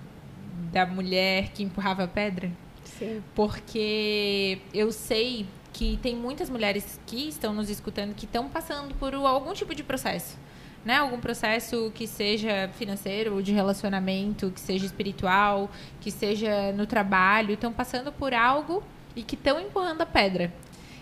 da 0.71 0.85
mulher 0.85 1.49
que 1.55 1.63
empurrava 1.63 2.07
pedra. 2.07 2.51
Sim. 2.85 3.23
Porque 3.35 4.59
eu 4.75 4.93
sei 4.93 5.47
que 5.73 5.99
tem 6.03 6.15
muitas 6.15 6.51
mulheres 6.51 7.01
que 7.07 7.29
estão 7.29 7.53
nos 7.53 7.71
escutando 7.71 8.15
que 8.15 8.25
estão 8.25 8.49
passando 8.49 8.95
por 8.95 9.15
algum 9.15 9.53
tipo 9.53 9.75
de 9.75 9.83
processo. 9.83 10.39
Né? 10.85 10.97
Algum 10.97 11.21
processo 11.21 11.93
que 11.95 12.07
seja 12.07 12.69
financeiro, 12.77 13.43
de 13.43 13.53
relacionamento, 13.53 14.51
que 14.51 14.61
seja 14.61 14.85
espiritual, 14.85 15.71
que 16.01 16.11
seja 16.11 16.73
no 16.73 16.87
trabalho, 16.87 17.55
estão 17.55 17.73
passando 17.73 18.11
por 18.11 18.35
algo 18.35 18.83
e 19.15 19.23
que 19.23 19.37
estão 19.37 19.61
empurrando 19.61 20.03
a 20.03 20.07
pedra. 20.07 20.53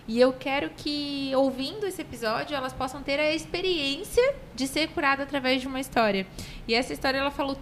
E 0.07 0.21
eu 0.21 0.33
quero 0.33 0.71
que, 0.71 1.31
ouvindo 1.37 1.87
esse 1.87 2.03
episódio, 2.03 2.57
elas 2.57 2.73
possam 2.73 3.00
ter 3.03 3.21
a 3.21 3.33
experiência 3.33 4.35
de 4.55 4.67
ser 4.67 4.89
curada 4.89 5.23
através 5.23 5.61
de 5.62 5.69
uma 5.69 5.79
história. 5.79 6.27
E 6.67 6.75
essa 6.75 6.93
história 6.93 7.19
ela 7.19 7.31
falou 7.31 7.57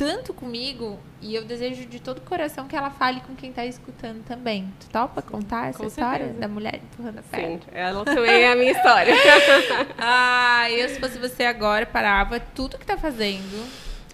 tanto 0.00 0.32
comigo 0.32 0.98
e 1.20 1.34
eu 1.34 1.44
desejo 1.44 1.84
de 1.84 2.00
todo 2.00 2.16
o 2.16 2.20
coração 2.22 2.66
que 2.66 2.74
ela 2.74 2.88
fale 2.88 3.20
com 3.20 3.34
quem 3.34 3.50
está 3.50 3.66
escutando 3.66 4.24
também. 4.24 4.72
Tu 4.80 4.88
topa 4.88 5.20
contar 5.20 5.68
essa 5.68 5.78
com 5.78 5.86
história 5.86 6.24
certeza. 6.24 6.40
da 6.40 6.48
mulher 6.48 6.80
empurrando 6.82 7.18
a 7.18 7.22
pedra? 7.22 7.48
Sim, 7.48 7.60
ela 7.70 8.02
também 8.06 8.44
é 8.44 8.50
a 8.50 8.56
minha 8.56 8.72
história. 8.72 9.12
ah, 9.98 10.70
eu 10.70 10.88
se 10.88 10.98
fosse 10.98 11.18
você 11.18 11.44
agora 11.44 11.84
parava 11.84 12.40
tudo 12.40 12.78
que 12.78 12.84
está 12.84 12.96
fazendo 12.96 13.70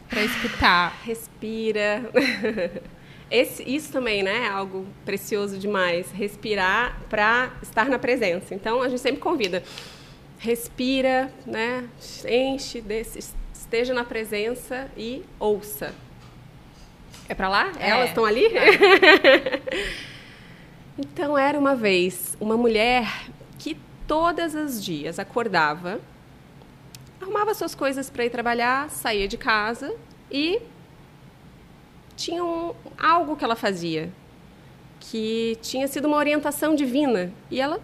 para 0.08 0.24
escutar. 0.24 0.92
Respira. 1.04 2.02
Esse, 3.30 3.62
isso 3.62 3.92
também, 3.92 4.24
né, 4.24 4.46
é 4.46 4.48
algo 4.48 4.88
precioso 5.04 5.56
demais. 5.56 6.10
Respirar 6.10 7.00
para 7.08 7.52
estar 7.62 7.88
na 7.88 7.98
presença. 7.98 8.56
Então 8.56 8.82
a 8.82 8.88
gente 8.88 9.00
sempre 9.00 9.20
convida. 9.20 9.62
Respira, 10.36 11.30
né? 11.46 11.88
Enche 12.28 12.80
desse 12.80 13.20
esteja 13.66 13.92
na 13.92 14.04
presença 14.04 14.88
e 14.96 15.24
ouça. 15.40 15.92
É 17.28 17.34
para 17.34 17.48
lá? 17.48 17.72
É. 17.80 17.90
Elas 17.90 18.08
estão 18.10 18.24
ali? 18.24 18.46
É. 18.46 19.60
então 20.96 21.36
era 21.36 21.58
uma 21.58 21.74
vez 21.74 22.36
uma 22.40 22.56
mulher 22.56 23.26
que 23.58 23.76
todas 24.06 24.54
as 24.54 24.82
dias 24.82 25.18
acordava, 25.18 26.00
arrumava 27.20 27.52
suas 27.54 27.74
coisas 27.74 28.08
para 28.08 28.24
ir 28.24 28.30
trabalhar, 28.30 28.88
saía 28.88 29.26
de 29.26 29.36
casa 29.36 29.92
e 30.30 30.62
tinha 32.16 32.44
um, 32.44 32.72
algo 32.96 33.36
que 33.36 33.44
ela 33.44 33.56
fazia 33.56 34.12
que 35.00 35.58
tinha 35.60 35.86
sido 35.88 36.06
uma 36.06 36.16
orientação 36.16 36.74
divina 36.74 37.32
e 37.50 37.60
ela 37.60 37.80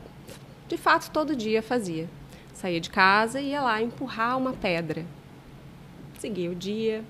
de 0.69 0.77
fato 0.77 1.11
todo 1.11 1.35
dia 1.35 1.61
fazia. 1.61 2.09
Saía 2.55 2.81
de 2.81 2.89
casa 2.89 3.41
e 3.41 3.49
ia 3.49 3.61
lá 3.61 3.83
empurrar 3.83 4.39
uma 4.39 4.53
pedra 4.53 5.05
seguia 6.23 6.53
o 6.53 6.55
dia, 6.55 7.05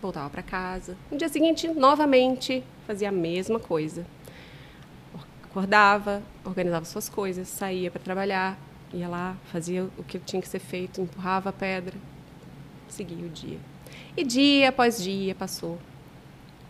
voltava 0.00 0.30
para 0.30 0.42
casa. 0.42 0.96
No 1.10 1.18
dia 1.18 1.28
seguinte, 1.28 1.68
novamente, 1.68 2.64
fazia 2.86 3.10
a 3.10 3.12
mesma 3.12 3.60
coisa. 3.60 4.06
Acordava, 5.44 6.22
organizava 6.46 6.86
suas 6.86 7.10
coisas, 7.10 7.46
saía 7.46 7.90
para 7.90 8.00
trabalhar, 8.00 8.58
ia 8.90 9.06
lá, 9.06 9.36
fazia 9.52 9.84
o 9.98 10.02
que 10.02 10.18
tinha 10.18 10.40
que 10.40 10.48
ser 10.48 10.60
feito, 10.60 10.98
empurrava 11.02 11.50
a 11.50 11.52
pedra, 11.52 11.94
seguia 12.88 13.26
o 13.26 13.28
dia. 13.28 13.58
E 14.16 14.24
dia 14.24 14.70
após 14.70 15.02
dia 15.02 15.34
passou. 15.34 15.78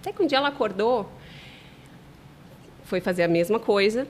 Até 0.01 0.13
que 0.13 0.21
um 0.21 0.27
dia 0.27 0.39
ela 0.39 0.49
acordou, 0.49 1.09
foi 2.83 3.01
fazer 3.01 3.23
a 3.23 3.29
mesma 3.29 3.61
coisa. 3.61 4.05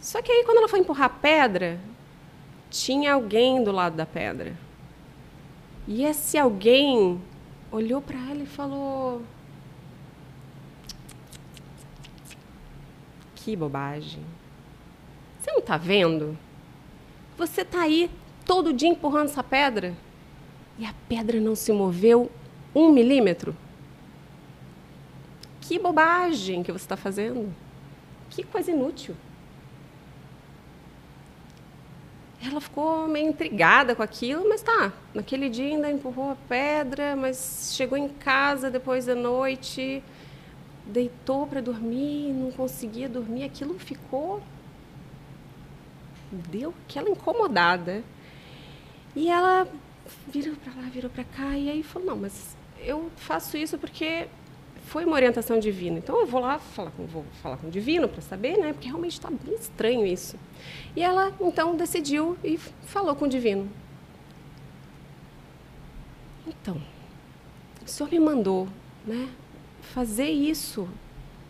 Só 0.00 0.22
que 0.22 0.32
aí, 0.32 0.42
quando 0.44 0.56
ela 0.56 0.68
foi 0.68 0.78
empurrar 0.78 1.06
a 1.06 1.10
pedra, 1.10 1.78
tinha 2.70 3.12
alguém 3.12 3.62
do 3.62 3.72
lado 3.72 3.94
da 3.94 4.06
pedra. 4.06 4.67
E 5.90 6.04
esse 6.04 6.36
alguém 6.36 7.18
olhou 7.72 8.02
para 8.02 8.18
ela 8.18 8.42
e 8.42 8.46
falou: 8.46 9.22
Que 13.34 13.56
bobagem. 13.56 14.22
Você 15.40 15.50
não 15.50 15.60
está 15.60 15.78
vendo? 15.78 16.36
Você 17.38 17.62
está 17.62 17.80
aí 17.80 18.10
todo 18.44 18.70
dia 18.70 18.90
empurrando 18.90 19.30
essa 19.30 19.42
pedra 19.42 19.96
e 20.78 20.84
a 20.84 20.92
pedra 21.08 21.40
não 21.40 21.56
se 21.56 21.72
moveu 21.72 22.30
um 22.74 22.92
milímetro. 22.92 23.56
Que 25.62 25.78
bobagem 25.78 26.62
que 26.62 26.70
você 26.70 26.84
está 26.84 26.98
fazendo. 26.98 27.50
Que 28.28 28.42
coisa 28.42 28.70
inútil. 28.70 29.16
Ela 32.40 32.60
ficou 32.60 33.08
meio 33.08 33.28
intrigada 33.28 33.96
com 33.96 34.02
aquilo, 34.02 34.48
mas 34.48 34.62
tá. 34.62 34.92
Naquele 35.12 35.48
dia 35.48 35.74
ainda 35.74 35.90
empurrou 35.90 36.30
a 36.30 36.36
pedra, 36.48 37.16
mas 37.16 37.72
chegou 37.74 37.98
em 37.98 38.08
casa 38.08 38.70
depois 38.70 39.06
da 39.06 39.14
noite, 39.14 40.02
deitou 40.86 41.46
para 41.46 41.60
dormir, 41.60 42.32
não 42.32 42.52
conseguia 42.52 43.08
dormir. 43.08 43.44
Aquilo 43.44 43.76
ficou. 43.78 44.40
Deu 46.30 46.72
aquela 46.86 47.10
incomodada. 47.10 48.04
E 49.16 49.28
ela 49.28 49.66
virou 50.28 50.54
para 50.56 50.74
lá, 50.80 50.88
virou 50.88 51.10
para 51.10 51.24
cá, 51.24 51.56
e 51.56 51.68
aí 51.68 51.82
falou: 51.82 52.08
Não, 52.08 52.16
mas 52.16 52.56
eu 52.78 53.10
faço 53.16 53.56
isso 53.56 53.76
porque 53.78 54.28
foi 54.88 55.04
uma 55.04 55.14
orientação 55.14 55.58
divina. 55.58 55.98
Então 55.98 56.18
eu 56.18 56.26
vou 56.26 56.40
lá 56.40 56.58
falar 56.58 56.90
com, 56.90 57.06
vou 57.06 57.24
falar 57.42 57.58
com 57.58 57.68
o 57.68 57.70
divino 57.70 58.08
para 58.08 58.22
saber, 58.22 58.56
né? 58.56 58.72
Porque 58.72 58.88
realmente 58.88 59.12
está 59.12 59.30
bem 59.30 59.54
estranho 59.54 60.06
isso. 60.06 60.36
E 60.96 61.02
ela 61.02 61.32
então 61.40 61.76
decidiu 61.76 62.36
e 62.42 62.56
falou 62.56 63.14
com 63.14 63.26
o 63.26 63.28
divino. 63.28 63.70
Então, 66.46 66.80
o 67.84 67.88
senhor 67.88 68.10
me 68.10 68.18
mandou, 68.18 68.66
né? 69.06 69.28
Fazer 69.82 70.30
isso 70.30 70.88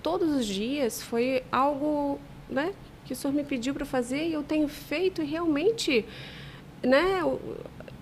todos 0.03 0.31
os 0.31 0.45
dias 0.45 1.01
foi 1.01 1.45
algo, 1.53 2.19
né? 2.49 2.75
Que 3.05 3.13
o 3.13 3.17
senhor 3.17 3.33
me 3.33 3.45
pediu 3.45 3.73
para 3.73 3.87
fazer 3.87 4.29
e 4.29 4.33
eu 4.33 4.43
tenho 4.43 4.67
feito 4.67 5.23
e 5.23 5.25
realmente, 5.25 6.05
né? 6.83 7.21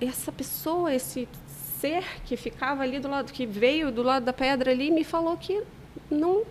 Essa 0.00 0.32
pessoa, 0.32 0.94
esse 0.94 1.28
ser 1.80 2.04
que 2.24 2.36
ficava 2.36 2.82
ali 2.82 2.98
do 2.98 3.08
lado, 3.08 3.32
que 3.32 3.46
veio 3.46 3.90
do 3.90 4.02
lado 4.02 4.24
da 4.24 4.32
pedra 4.32 4.70
ali, 4.70 4.90
me 4.90 5.04
falou 5.04 5.36
que 5.36 5.62
não, 6.10 6.44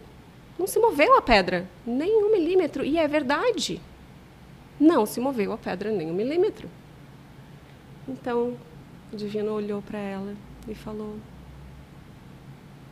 não 0.58 0.68
se 0.68 0.80
moveu 0.80 1.18
a 1.18 1.22
pedra, 1.22 1.68
nem 1.86 2.24
um 2.24 2.32
milímetro. 2.32 2.86
E 2.86 2.98
é 2.98 3.08
verdade. 3.08 3.82
Não 4.80 5.06
se 5.06 5.20
moveu 5.20 5.52
a 5.52 5.58
pedra 5.58 5.92
nem 5.92 6.12
um 6.12 6.14
milímetro. 6.14 6.70
Então, 8.08 8.58
o 9.12 9.16
divino 9.16 9.52
olhou 9.52 9.82
para 9.82 9.98
ela 9.98 10.36
e 10.68 10.76
falou: 10.76 11.16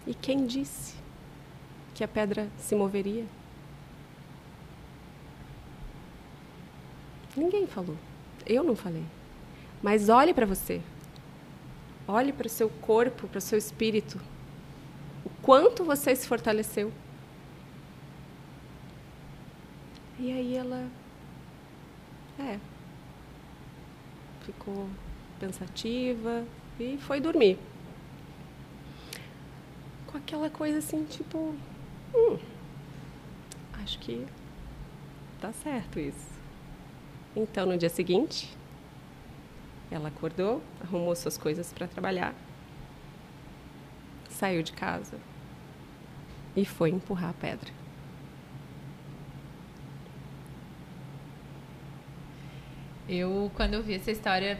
E 0.07 0.13
quem 0.13 0.45
disse 0.45 0.95
que 1.93 2.03
a 2.03 2.07
pedra 2.07 2.47
se 2.57 2.75
moveria? 2.75 3.25
Ninguém 7.35 7.67
falou. 7.67 7.97
Eu 8.45 8.63
não 8.63 8.75
falei. 8.75 9.03
Mas 9.81 10.09
olhe 10.09 10.33
para 10.33 10.45
você. 10.45 10.81
Olhe 12.07 12.33
para 12.33 12.47
o 12.47 12.49
seu 12.49 12.69
corpo, 12.69 13.27
para 13.27 13.37
o 13.37 13.41
seu 13.41 13.57
espírito. 13.57 14.19
O 15.25 15.29
quanto 15.41 15.85
você 15.85 16.15
se 16.15 16.27
fortaleceu. 16.27 16.91
E 20.19 20.31
aí 20.31 20.55
ela. 20.55 20.87
É. 22.39 22.59
Ficou 24.45 24.89
pensativa 25.39 26.45
e 26.79 26.97
foi 26.97 27.19
dormir. 27.19 27.57
Com 30.07 30.17
aquela 30.17 30.49
coisa 30.49 30.79
assim, 30.79 31.05
tipo. 31.05 31.55
Hum, 32.13 32.37
acho 33.81 33.97
que 33.99 34.25
tá 35.39 35.51
certo 35.53 35.99
isso. 35.99 36.33
Então, 37.35 37.65
no 37.65 37.77
dia 37.77 37.89
seguinte, 37.89 38.55
ela 39.93 40.07
acordou, 40.07 40.61
arrumou 40.81 41.15
suas 41.15 41.37
coisas 41.37 41.71
para 41.71 41.87
trabalhar, 41.87 42.33
saiu 44.29 44.63
de 44.63 44.73
casa 44.73 45.17
e 46.55 46.65
foi 46.65 46.89
empurrar 46.89 47.29
a 47.29 47.33
pedra. 47.33 47.69
Eu, 53.07 53.51
quando 53.55 53.75
eu 53.75 53.83
vi 53.83 53.93
essa 53.93 54.11
história 54.11 54.59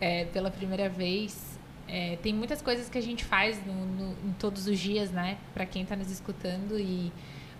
é, 0.00 0.26
pela 0.26 0.50
primeira 0.50 0.88
vez, 0.88 1.58
é, 1.88 2.16
tem 2.16 2.34
muitas 2.34 2.60
coisas 2.60 2.88
que 2.88 2.98
a 2.98 3.02
gente 3.02 3.24
faz 3.24 3.64
no, 3.64 3.72
no, 3.72 4.28
em 4.28 4.32
todos 4.38 4.66
os 4.66 4.78
dias, 4.78 5.10
né? 5.10 5.38
Para 5.54 5.64
quem 5.64 5.82
está 5.82 5.96
nos 5.96 6.10
escutando 6.10 6.78
e 6.78 7.12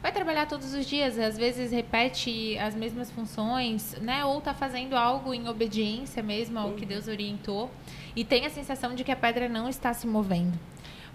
vai 0.03 0.11
trabalhar 0.11 0.47
todos 0.47 0.75
os 0.75 0.85
dias, 0.85 1.17
às 1.17 1.39
vezes 1.39 1.71
repete 1.71 2.59
as 2.59 2.75
mesmas 2.75 3.11
funções, 3.11 3.95
né? 4.01 4.25
Ou 4.25 4.39
está 4.39 4.53
fazendo 4.53 4.97
algo 4.97 5.33
em 5.33 5.49
obediência 5.49 6.23
mesmo 6.23 6.59
ao 6.59 6.73
que 6.73 6.85
Deus 6.85 7.07
orientou 7.07 7.71
e 8.17 8.25
tem 8.25 8.45
a 8.45 8.51
sensação 8.51 8.97
de 8.97 9.05
que 9.05 9.13
a 9.13 9.17
pedra 9.17 9.49
não 9.49 9.69
está 9.69 9.95
se 9.95 10.07
movendo. 10.07 10.59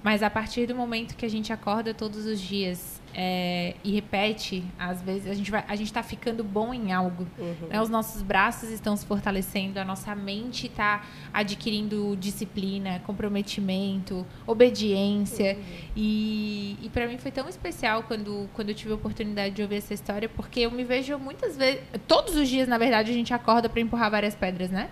Mas 0.03 0.21
a 0.21 0.29
partir 0.29 0.67
do 0.67 0.75
momento 0.75 1.15
que 1.15 1.25
a 1.25 1.29
gente 1.29 1.51
acorda 1.51 1.93
todos 1.93 2.25
os 2.25 2.39
dias 2.39 3.01
é, 3.13 3.73
e 3.83 3.93
repete, 3.93 4.63
às 4.77 5.01
vezes 5.01 5.27
a 5.27 5.33
gente 5.33 5.49
vai, 5.49 5.65
a 5.67 5.75
gente 5.75 5.87
está 5.87 6.03
ficando 6.03 6.43
bom 6.43 6.71
em 6.71 6.93
algo. 6.93 7.27
Uhum. 7.37 7.67
Né? 7.67 7.81
Os 7.81 7.89
nossos 7.89 8.21
braços 8.21 8.69
estão 8.69 8.95
se 8.95 9.05
fortalecendo, 9.05 9.79
a 9.79 9.83
nossa 9.83 10.13
mente 10.13 10.67
está 10.67 11.03
adquirindo 11.33 12.15
disciplina, 12.15 13.01
comprometimento, 13.05 14.25
obediência. 14.45 15.55
Uhum. 15.55 15.63
E, 15.95 16.77
e 16.83 16.89
para 16.89 17.07
mim 17.07 17.17
foi 17.17 17.31
tão 17.31 17.49
especial 17.49 18.03
quando, 18.03 18.47
quando 18.53 18.69
eu 18.69 18.75
tive 18.75 18.91
a 18.91 18.95
oportunidade 18.95 19.55
de 19.55 19.63
ouvir 19.63 19.77
essa 19.77 19.95
história, 19.95 20.29
porque 20.29 20.59
eu 20.59 20.71
me 20.71 20.83
vejo 20.83 21.17
muitas 21.17 21.57
vezes, 21.57 21.81
todos 22.07 22.35
os 22.35 22.47
dias, 22.47 22.67
na 22.67 22.77
verdade, 22.77 23.09
a 23.09 23.13
gente 23.13 23.33
acorda 23.33 23.67
para 23.67 23.81
empurrar 23.81 24.11
várias 24.11 24.35
pedras, 24.35 24.69
né? 24.69 24.89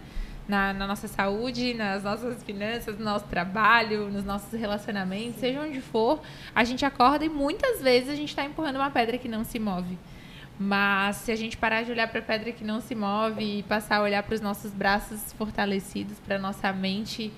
Na, 0.47 0.73
na, 0.73 0.87
nossa 0.87 1.07
saúde, 1.07 1.73
nas 1.73 2.03
nossas 2.03 2.43
finanças, 2.43 2.97
no 2.97 3.05
nosso 3.05 3.25
trabalho, 3.25 4.09
nos 4.09 4.23
nossos 4.23 4.51
relacionamentos, 4.59 5.39
seja 5.39 5.61
onde 5.61 5.81
for, 5.81 6.21
a 6.53 6.63
gente 6.63 6.85
acorda 6.85 7.25
e 7.25 7.29
muitas 7.29 7.81
vezes 7.81 8.09
a 8.09 8.15
gente 8.15 8.29
está 8.29 8.43
empurrando 8.45 8.77
uma 8.77 8.91
pedra 8.91 9.17
que 9.17 9.27
não 9.27 9.43
se 9.43 9.59
move. 9.59 9.97
Mas 10.57 11.17
se 11.17 11.31
a 11.31 11.35
gente 11.35 11.57
parar 11.57 11.83
de 11.83 11.91
olhar 11.91 12.07
para 12.07 12.19
a 12.19 12.23
pedra 12.23 12.51
que 12.51 12.63
não 12.63 12.79
se 12.79 12.95
move 12.95 13.59
e 13.59 13.63
passar 13.63 13.97
a 13.97 14.01
olhar 14.01 14.23
para 14.23 14.35
os 14.35 14.41
nossos 14.41 14.71
braços 14.71 15.33
fortalecidos, 15.33 16.17
para 16.19 16.37
a 16.37 16.39
nossa 16.39 16.71
mente 16.71 17.31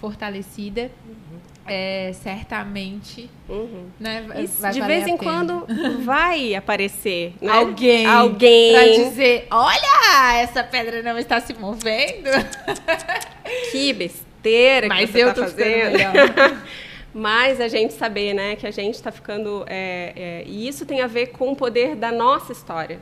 fortalecida, 0.00 0.90
uhum. 1.06 1.38
é, 1.66 2.12
certamente, 2.14 3.28
uhum. 3.48 3.86
né, 4.00 4.24
vai 4.58 4.72
de 4.72 4.80
vez 4.80 5.06
em 5.06 5.16
quando 5.16 5.66
vai 6.02 6.54
aparecer 6.54 7.34
né? 7.40 7.52
alguém, 7.52 8.06
alguém 8.06 8.72
para 8.72 9.04
dizer, 9.04 9.46
olha, 9.50 9.99
essa 10.36 10.62
pedra 10.64 11.02
não 11.02 11.18
está 11.18 11.40
se 11.40 11.54
movendo. 11.54 12.30
Que 13.72 13.92
besteira 13.92 14.86
Mas 14.86 15.10
que 15.10 15.12
você 15.12 15.28
está 15.28 15.34
fazendo. 15.34 15.98
Mas 17.12 17.60
a 17.60 17.66
gente 17.66 17.92
saber, 17.94 18.34
né, 18.34 18.54
que 18.54 18.66
a 18.66 18.70
gente 18.70 18.94
está 18.94 19.10
ficando, 19.10 19.64
é, 19.66 20.12
é, 20.14 20.44
e 20.46 20.68
isso 20.68 20.86
tem 20.86 21.00
a 21.00 21.08
ver 21.08 21.28
com 21.28 21.50
o 21.50 21.56
poder 21.56 21.96
da 21.96 22.12
nossa 22.12 22.52
história. 22.52 23.00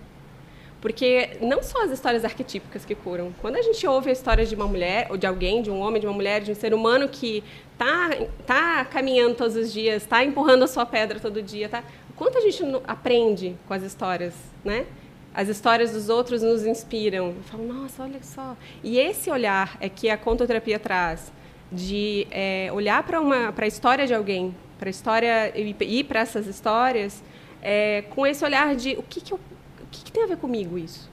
Porque 0.80 1.30
não 1.40 1.62
só 1.62 1.84
as 1.84 1.90
histórias 1.90 2.24
arquetípicas 2.24 2.84
que 2.84 2.94
curam. 2.94 3.34
Quando 3.40 3.56
a 3.56 3.62
gente 3.62 3.84
ouve 3.86 4.10
a 4.10 4.12
história 4.12 4.46
de 4.46 4.54
uma 4.54 4.66
mulher, 4.66 5.08
ou 5.10 5.16
de 5.16 5.26
alguém, 5.26 5.60
de 5.60 5.70
um 5.70 5.80
homem, 5.80 6.00
de 6.00 6.06
uma 6.06 6.14
mulher, 6.14 6.40
de 6.40 6.52
um 6.52 6.54
ser 6.54 6.72
humano 6.72 7.08
que 7.08 7.42
está 7.72 8.10
tá 8.46 8.84
caminhando 8.84 9.34
todos 9.34 9.56
os 9.56 9.72
dias, 9.72 10.02
está 10.02 10.24
empurrando 10.24 10.62
a 10.62 10.68
sua 10.68 10.86
pedra 10.86 11.18
todo 11.18 11.42
dia, 11.42 11.68
tá? 11.68 11.82
Quanto 12.16 12.38
a 12.38 12.40
gente 12.40 12.62
aprende 12.86 13.56
com 13.66 13.74
as 13.74 13.82
histórias, 13.82 14.34
né? 14.64 14.86
As 15.38 15.46
histórias 15.46 15.92
dos 15.92 16.08
outros 16.08 16.42
nos 16.42 16.66
inspiram. 16.66 17.26
Eu 17.28 17.42
falo, 17.44 17.64
nossa, 17.64 18.02
olha 18.02 18.20
só. 18.20 18.56
E 18.82 18.98
esse 18.98 19.30
olhar 19.30 19.76
é 19.78 19.88
que 19.88 20.10
a 20.10 20.18
contoterapia 20.18 20.80
traz, 20.80 21.32
de 21.70 22.26
é, 22.28 22.68
olhar 22.72 23.04
para 23.04 23.20
uma 23.20 23.52
para 23.52 23.64
a 23.64 23.68
história 23.68 24.04
de 24.04 24.12
alguém, 24.12 24.52
para 24.80 24.88
a 24.88 24.90
história 24.90 25.52
e 25.56 25.76
ir 25.80 26.04
para 26.04 26.18
essas 26.18 26.48
histórias, 26.48 27.22
é, 27.62 28.02
com 28.10 28.26
esse 28.26 28.44
olhar 28.44 28.74
de 28.74 28.96
o 28.98 29.02
que, 29.04 29.20
que 29.20 29.32
eu 29.32 29.36
o 29.36 29.86
que, 29.92 30.06
que 30.06 30.10
tem 30.10 30.24
a 30.24 30.26
ver 30.26 30.38
comigo 30.38 30.76
isso? 30.76 31.08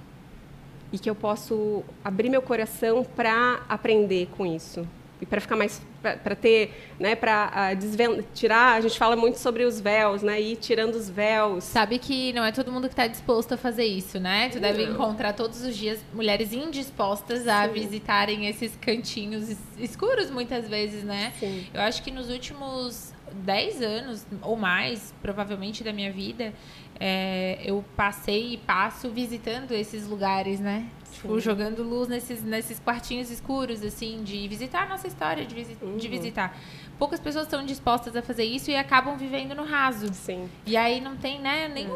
E 0.91 0.97
que 0.97 1.07
eu 1.07 1.13
posso 1.13 1.83
abrir 2.03 2.27
meu 2.27 2.41
coração 2.41 3.03
para 3.03 3.61
aprender 3.69 4.27
com 4.35 4.43
isso 4.43 4.87
e 5.21 5.25
para 5.27 5.39
ficar 5.39 5.55
mais 5.55 5.83
para 6.15 6.35
ter 6.35 6.93
né 6.99 7.15
para 7.15 7.73
uh, 7.73 8.23
tirar 8.33 8.75
a 8.75 8.81
gente 8.81 8.97
fala 8.97 9.15
muito 9.15 9.37
sobre 9.39 9.63
os 9.63 9.79
véus 9.79 10.21
né 10.21 10.39
e 10.39 10.55
tirando 10.55 10.95
os 10.95 11.09
véus 11.09 11.63
sabe 11.63 11.97
que 11.97 12.31
não 12.33 12.43
é 12.43 12.51
todo 12.51 12.71
mundo 12.71 12.87
que 12.87 12.93
está 12.93 13.07
disposto 13.07 13.53
a 13.53 13.57
fazer 13.57 13.85
isso 13.85 14.19
né 14.19 14.49
tu 14.49 14.55
não. 14.55 14.61
deve 14.61 14.83
encontrar 14.83 15.33
todos 15.33 15.61
os 15.63 15.75
dias 15.75 15.99
mulheres 16.13 16.53
indispostas 16.53 17.43
Sim. 17.43 17.49
a 17.49 17.67
visitarem 17.67 18.47
esses 18.47 18.75
cantinhos 18.75 19.55
escuros 19.77 20.29
muitas 20.29 20.67
vezes 20.67 21.03
né 21.03 21.33
Sim. 21.39 21.65
eu 21.73 21.81
acho 21.81 22.03
que 22.03 22.11
nos 22.11 22.29
últimos 22.29 23.13
10 23.33 23.81
anos 23.81 24.25
ou 24.41 24.55
mais 24.55 25.13
provavelmente 25.21 25.83
da 25.83 25.91
minha 25.91 26.11
vida 26.11 26.53
é, 26.99 27.59
eu 27.63 27.83
passei 27.95 28.53
e 28.53 28.57
passo 28.57 29.09
visitando 29.09 29.71
esses 29.71 30.07
lugares, 30.07 30.59
né? 30.59 30.87
Tipo, 31.11 31.39
jogando 31.39 31.81
luz 31.81 32.07
nesses, 32.07 32.43
nesses 32.43 32.79
quartinhos 32.79 33.29
escuros, 33.31 33.83
assim, 33.83 34.23
de 34.23 34.47
visitar 34.47 34.83
a 34.83 34.85
nossa 34.85 35.07
história, 35.07 35.45
de, 35.45 35.55
visi 35.55 35.77
uhum. 35.81 35.97
de 35.97 36.07
visitar. 36.07 36.57
Poucas 36.97 37.19
pessoas 37.19 37.45
estão 37.45 37.65
dispostas 37.65 38.15
a 38.15 38.21
fazer 38.21 38.43
isso 38.43 38.69
e 38.69 38.75
acabam 38.75 39.17
vivendo 39.17 39.55
no 39.55 39.63
raso. 39.63 40.13
Sim. 40.13 40.49
E 40.65 40.75
aí 40.77 41.01
não 41.01 41.15
tem, 41.15 41.39
né, 41.39 41.67
nenhum. 41.67 41.95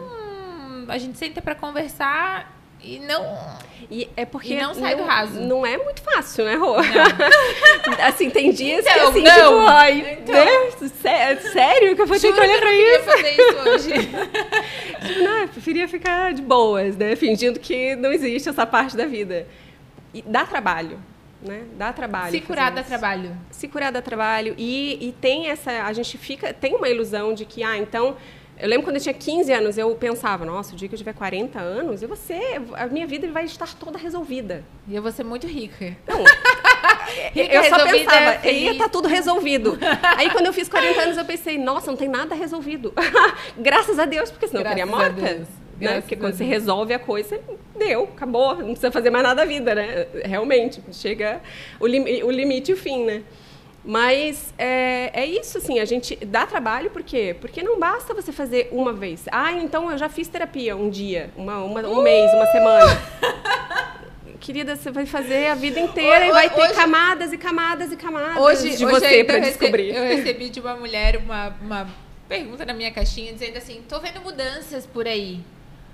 A 0.87 0.97
gente 0.97 1.17
senta 1.17 1.41
para 1.41 1.55
conversar 1.55 2.58
e 2.81 2.99
não. 2.99 3.37
E 3.91 4.09
é 4.15 4.25
porque. 4.25 4.53
E 4.53 4.61
não 4.61 4.73
sai 4.73 4.95
não, 4.95 5.03
do 5.03 5.07
raso. 5.07 5.41
Não 5.41 5.65
é 5.65 5.77
muito 5.77 6.01
fácil, 6.01 6.45
né, 6.45 6.55
Rô? 6.55 6.75
assim, 8.01 8.29
tem 8.29 8.51
dias 8.51 8.85
então, 8.85 9.11
que 9.11 9.19
assim, 9.19 9.21
não. 9.21 9.33
tipo, 9.33 9.67
ai, 9.67 10.17
então. 10.21 10.35
né? 10.35 11.35
Sério 11.51 11.95
que 11.95 12.01
eu 12.01 12.07
vou 12.07 12.19
ter 12.19 12.33
que 12.33 12.39
olhar 12.39 12.59
pra 12.59 12.73
isso? 12.73 13.03
fazer 13.03 13.31
isso 13.31 13.69
hoje. 13.69 13.91
tipo, 15.07 15.23
não, 15.23 15.37
eu 15.39 15.47
preferia 15.49 15.87
ficar 15.87 16.33
de 16.33 16.41
boas, 16.41 16.95
né? 16.95 17.15
Fingindo 17.15 17.59
que 17.59 17.95
não 17.95 18.11
existe 18.11 18.47
essa 18.47 18.65
parte 18.65 18.95
da 18.95 19.05
vida. 19.05 19.45
E 20.13 20.21
dá 20.21 20.45
trabalho. 20.45 20.99
Né? 21.41 21.63
Dá 21.77 21.93
trabalho. 21.93 22.31
Se 22.31 22.41
curar 22.41 22.71
dá 22.71 22.83
trabalho. 22.83 23.37
Se 23.51 23.67
curar 23.67 23.91
dá 23.91 24.01
trabalho. 24.01 24.55
E, 24.57 25.09
e 25.09 25.11
tem 25.13 25.47
essa. 25.49 25.83
A 25.83 25.93
gente 25.93 26.17
fica. 26.17 26.53
Tem 26.53 26.75
uma 26.75 26.89
ilusão 26.89 27.33
de 27.33 27.45
que, 27.45 27.63
ah, 27.63 27.77
então 27.77 28.17
eu 28.59 28.67
lembro 28.67 28.83
quando 28.83 28.97
eu 28.97 29.01
tinha 29.01 29.13
15 29.13 29.51
anos, 29.53 29.77
eu 29.77 29.95
pensava, 29.95 30.45
nossa, 30.45 30.73
o 30.73 30.75
dia 30.75 30.89
que 30.89 30.93
eu 30.93 30.97
tiver 30.97 31.13
40 31.13 31.59
anos, 31.59 32.01
eu 32.01 32.07
vou 32.09 32.17
ser, 32.17 32.61
a 32.73 32.87
minha 32.87 33.07
vida 33.07 33.25
vai 33.31 33.45
estar 33.45 33.73
toda 33.75 33.97
resolvida. 33.97 34.65
E 34.87 34.95
eu 34.95 35.01
vou 35.01 35.11
ser 35.11 35.23
muito 35.23 35.47
rica. 35.47 35.95
Não, 36.05 36.19
eu 37.35 37.63
só 37.63 37.87
pensava, 37.87 38.47
ia 38.49 38.77
tá 38.77 38.89
tudo 38.89 39.07
resolvido. 39.07 39.79
Aí 40.17 40.29
quando 40.29 40.47
eu 40.47 40.53
fiz 40.53 40.67
40 40.67 41.01
anos, 41.01 41.17
eu 41.17 41.23
pensei, 41.23 41.57
nossa, 41.57 41.89
não 41.89 41.97
tem 41.97 42.09
nada 42.09 42.35
resolvido. 42.35 42.93
Graças 43.57 43.97
a 43.97 44.05
Deus, 44.05 44.29
porque 44.29 44.47
senão 44.47 44.61
Graças 44.61 44.79
eu 44.79 44.85
estaria 44.85 45.09
morta. 45.15 45.47
Né? 45.79 46.01
Porque 46.01 46.17
quando 46.17 46.33
você 46.33 46.43
resolve 46.43 46.93
a 46.93 46.99
coisa, 46.99 47.39
deu, 47.77 48.03
acabou, 48.03 48.55
não 48.55 48.71
precisa 48.71 48.91
fazer 48.91 49.09
mais 49.09 49.23
nada 49.23 49.35
da 49.35 49.45
vida, 49.45 49.73
né? 49.73 50.07
Realmente, 50.25 50.81
chega 50.91 51.41
o, 51.79 51.87
lim 51.87 52.21
o 52.23 52.29
limite 52.29 52.71
e 52.71 52.73
o 52.73 52.77
fim, 52.77 53.05
né? 53.05 53.23
Mas 53.83 54.53
é, 54.57 55.09
é, 55.13 55.25
isso, 55.25 55.57
assim, 55.57 55.79
a 55.79 55.85
gente 55.85 56.15
dá 56.25 56.45
trabalho 56.45 56.89
por 56.89 57.01
quê? 57.01 57.35
Porque 57.39 57.63
não 57.63 57.79
basta 57.79 58.13
você 58.13 58.31
fazer 58.31 58.69
uma 58.71 58.91
vez. 58.91 59.25
Ah, 59.31 59.53
então 59.53 59.89
eu 59.89 59.97
já 59.97 60.09
fiz 60.09 60.27
terapia 60.27 60.75
um 60.75 60.89
dia, 60.89 61.29
uma, 61.35 61.57
uma 61.59 61.81
um 61.81 62.01
mês, 62.01 62.31
uma 62.33 62.45
semana. 62.47 63.01
Querida, 64.39 64.75
você 64.75 64.89
vai 64.89 65.05
fazer 65.05 65.47
a 65.47 65.55
vida 65.55 65.79
inteira 65.79 66.19
hoje, 66.19 66.29
e 66.29 66.31
vai 66.31 66.49
ter 66.49 66.61
hoje, 66.61 66.73
camadas 66.73 67.33
e 67.33 67.37
camadas 67.37 67.91
e 67.91 67.97
camadas 67.97 68.37
hoje, 68.37 68.77
de 68.77 68.85
você 68.85 69.23
para 69.23 69.39
descobrir. 69.39 69.93
Eu 69.93 70.03
recebi 70.03 70.49
de 70.49 70.59
uma 70.59 70.75
mulher 70.75 71.17
uma, 71.17 71.55
uma 71.61 71.87
pergunta 72.27 72.65
na 72.65 72.73
minha 72.73 72.91
caixinha 72.91 73.33
dizendo 73.33 73.57
assim: 73.57 73.83
tô 73.87 73.99
vendo 73.99 74.21
mudanças 74.21 74.85
por 74.85 75.07
aí. 75.07 75.41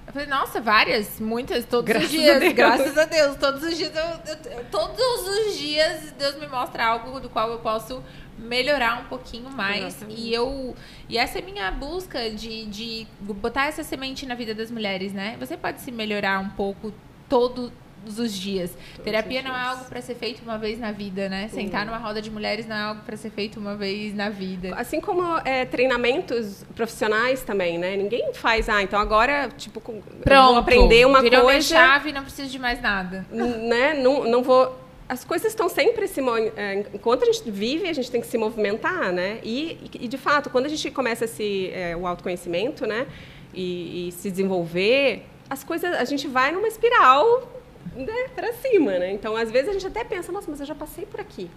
Eu 0.07 0.13
falei, 0.13 0.27
nossa, 0.27 0.61
várias, 0.61 1.19
muitas, 1.19 1.65
todos 1.65 1.85
graças 1.85 2.09
os 2.09 2.11
dias. 2.11 2.53
Graças 2.53 2.97
a 2.97 3.05
Deus. 3.05 3.37
Todos 3.37 3.63
os 3.63 3.75
dias, 3.75 3.91
eu, 3.95 4.51
eu, 4.51 4.65
todos 4.65 5.27
os 5.27 5.57
dias 5.57 6.11
Deus 6.11 6.39
me 6.39 6.47
mostra 6.47 6.85
algo 6.85 7.19
do 7.19 7.27
qual 7.27 7.49
eu 7.49 7.59
posso 7.59 8.03
melhorar 8.37 9.01
um 9.01 9.05
pouquinho 9.05 9.49
mais. 9.49 9.85
Exatamente. 9.85 10.21
E 10.21 10.33
eu. 10.33 10.75
E 11.09 11.17
essa 11.17 11.39
é 11.39 11.41
a 11.41 11.45
minha 11.45 11.71
busca 11.71 12.29
de, 12.29 12.65
de 12.65 13.07
botar 13.19 13.65
essa 13.65 13.83
semente 13.83 14.25
na 14.25 14.35
vida 14.35 14.53
das 14.53 14.69
mulheres, 14.69 15.11
né? 15.11 15.35
Você 15.39 15.57
pode 15.57 15.81
se 15.81 15.91
melhorar 15.91 16.39
um 16.39 16.49
pouco 16.49 16.93
todo 17.27 17.71
todos 18.05 18.19
os 18.19 18.31
dias. 18.31 18.71
Todos 18.71 19.03
Terapia 19.03 19.39
os 19.39 19.45
não 19.45 19.55
é 19.55 19.61
algo 19.61 19.85
para 19.85 20.01
ser 20.01 20.15
feito 20.15 20.41
uma 20.43 20.57
vez 20.57 20.79
na 20.79 20.91
vida, 20.91 21.27
né? 21.27 21.49
Sentar 21.51 21.85
numa 21.85 21.97
roda 21.97 22.21
de 22.21 22.29
mulheres 22.29 22.67
não 22.67 22.75
é 22.75 22.81
algo 22.81 23.01
para 23.01 23.17
ser 23.17 23.31
feito 23.31 23.59
uma 23.59 23.75
vez 23.75 24.15
na 24.15 24.29
vida. 24.29 24.73
Assim 24.75 25.01
como 25.01 25.21
é, 25.43 25.65
treinamentos 25.65 26.63
profissionais 26.75 27.41
também, 27.41 27.77
né? 27.77 27.97
Ninguém 27.97 28.33
faz, 28.33 28.69
ah, 28.69 28.83
então 28.83 28.99
agora, 28.99 29.49
tipo, 29.57 29.81
Pronto, 29.81 30.03
vou 30.23 30.57
aprender 30.57 31.05
uma 31.05 31.21
virou 31.21 31.41
coisa... 31.41 31.67
Virou 31.67 31.87
chave 31.87 32.11
não 32.11 32.23
preciso 32.23 32.49
de 32.49 32.59
mais 32.59 32.81
nada. 32.81 33.25
Né? 33.31 33.93
Não, 33.95 34.23
não 34.25 34.43
vou 34.43 34.85
as 35.07 35.23
coisas 35.23 35.49
estão 35.49 35.69
sempre 35.69 36.07
se 36.07 36.19
é, 36.55 36.83
enquanto 36.91 37.21
a 37.21 37.25
gente 37.27 37.51
vive 37.51 37.87
a 37.87 37.93
gente 37.93 38.09
tem 38.09 38.19
que 38.19 38.25
se 38.25 38.39
movimentar 38.39 39.11
né 39.11 39.39
e, 39.43 39.91
e 39.99 40.07
de 40.07 40.17
fato 40.17 40.49
quando 40.49 40.65
a 40.65 40.67
gente 40.67 40.89
começa 40.89 41.25
esse 41.25 41.69
é, 41.75 41.95
o 41.95 42.07
autoconhecimento 42.07 42.87
né 42.87 43.05
e, 43.53 44.07
e, 44.07 44.11
se 44.11 44.31
desenvolver 44.31 45.23
as 45.47 45.63
coisas 45.63 45.93
a 45.93 46.03
gente 46.05 46.27
vai 46.27 46.51
numa 46.51 46.67
espiral 46.67 47.54
né, 47.95 48.27
para 48.35 48.53
cima, 48.53 48.97
né? 48.99 49.11
Então, 49.11 49.35
às 49.35 49.51
vezes 49.51 49.69
a 49.69 49.73
gente 49.73 49.87
até 49.87 50.03
pensa, 50.03 50.31
nossa, 50.31 50.49
mas 50.49 50.59
eu 50.59 50.65
já 50.65 50.75
passei 50.75 51.05
por 51.05 51.19
aqui. 51.19 51.49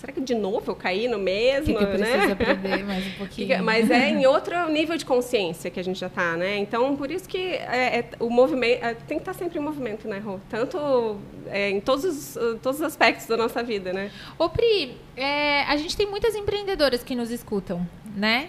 Será 0.00 0.14
que 0.14 0.20
de 0.20 0.34
novo 0.34 0.70
eu 0.70 0.74
caí 0.74 1.08
no 1.08 1.18
mesmo, 1.18 1.76
que 1.76 1.86
que 1.86 1.98
né? 1.98 2.24
aprender 2.32 2.84
mais 2.84 3.06
um 3.06 3.10
pouquinho. 3.18 3.62
Mas 3.62 3.90
é 3.90 4.08
em 4.08 4.24
outro 4.24 4.68
nível 4.70 4.96
de 4.96 5.04
consciência 5.04 5.70
que 5.70 5.78
a 5.78 5.84
gente 5.84 5.98
já 5.98 6.06
está, 6.06 6.38
né? 6.38 6.56
Então, 6.56 6.96
por 6.96 7.10
isso 7.10 7.28
que 7.28 7.36
é, 7.38 7.98
é, 7.98 8.08
o 8.18 8.30
movimento 8.30 8.82
é, 8.82 8.94
tem 8.94 9.18
que 9.18 9.22
estar 9.22 9.34
tá 9.34 9.38
sempre 9.38 9.58
em 9.58 9.62
movimento, 9.62 10.08
né, 10.08 10.18
Rô? 10.18 10.38
Tanto 10.48 11.18
é, 11.48 11.68
em 11.68 11.80
todos 11.80 12.04
os, 12.04 12.38
todos 12.62 12.80
os 12.80 12.82
aspectos 12.82 13.26
da 13.26 13.36
nossa 13.36 13.62
vida, 13.62 13.92
né? 13.92 14.10
Ô, 14.38 14.48
Pri, 14.48 14.96
é, 15.16 15.64
a 15.64 15.76
gente 15.76 15.94
tem 15.94 16.06
muitas 16.06 16.34
empreendedoras 16.34 17.02
que 17.02 17.14
nos 17.14 17.30
escutam, 17.30 17.86
né? 18.16 18.48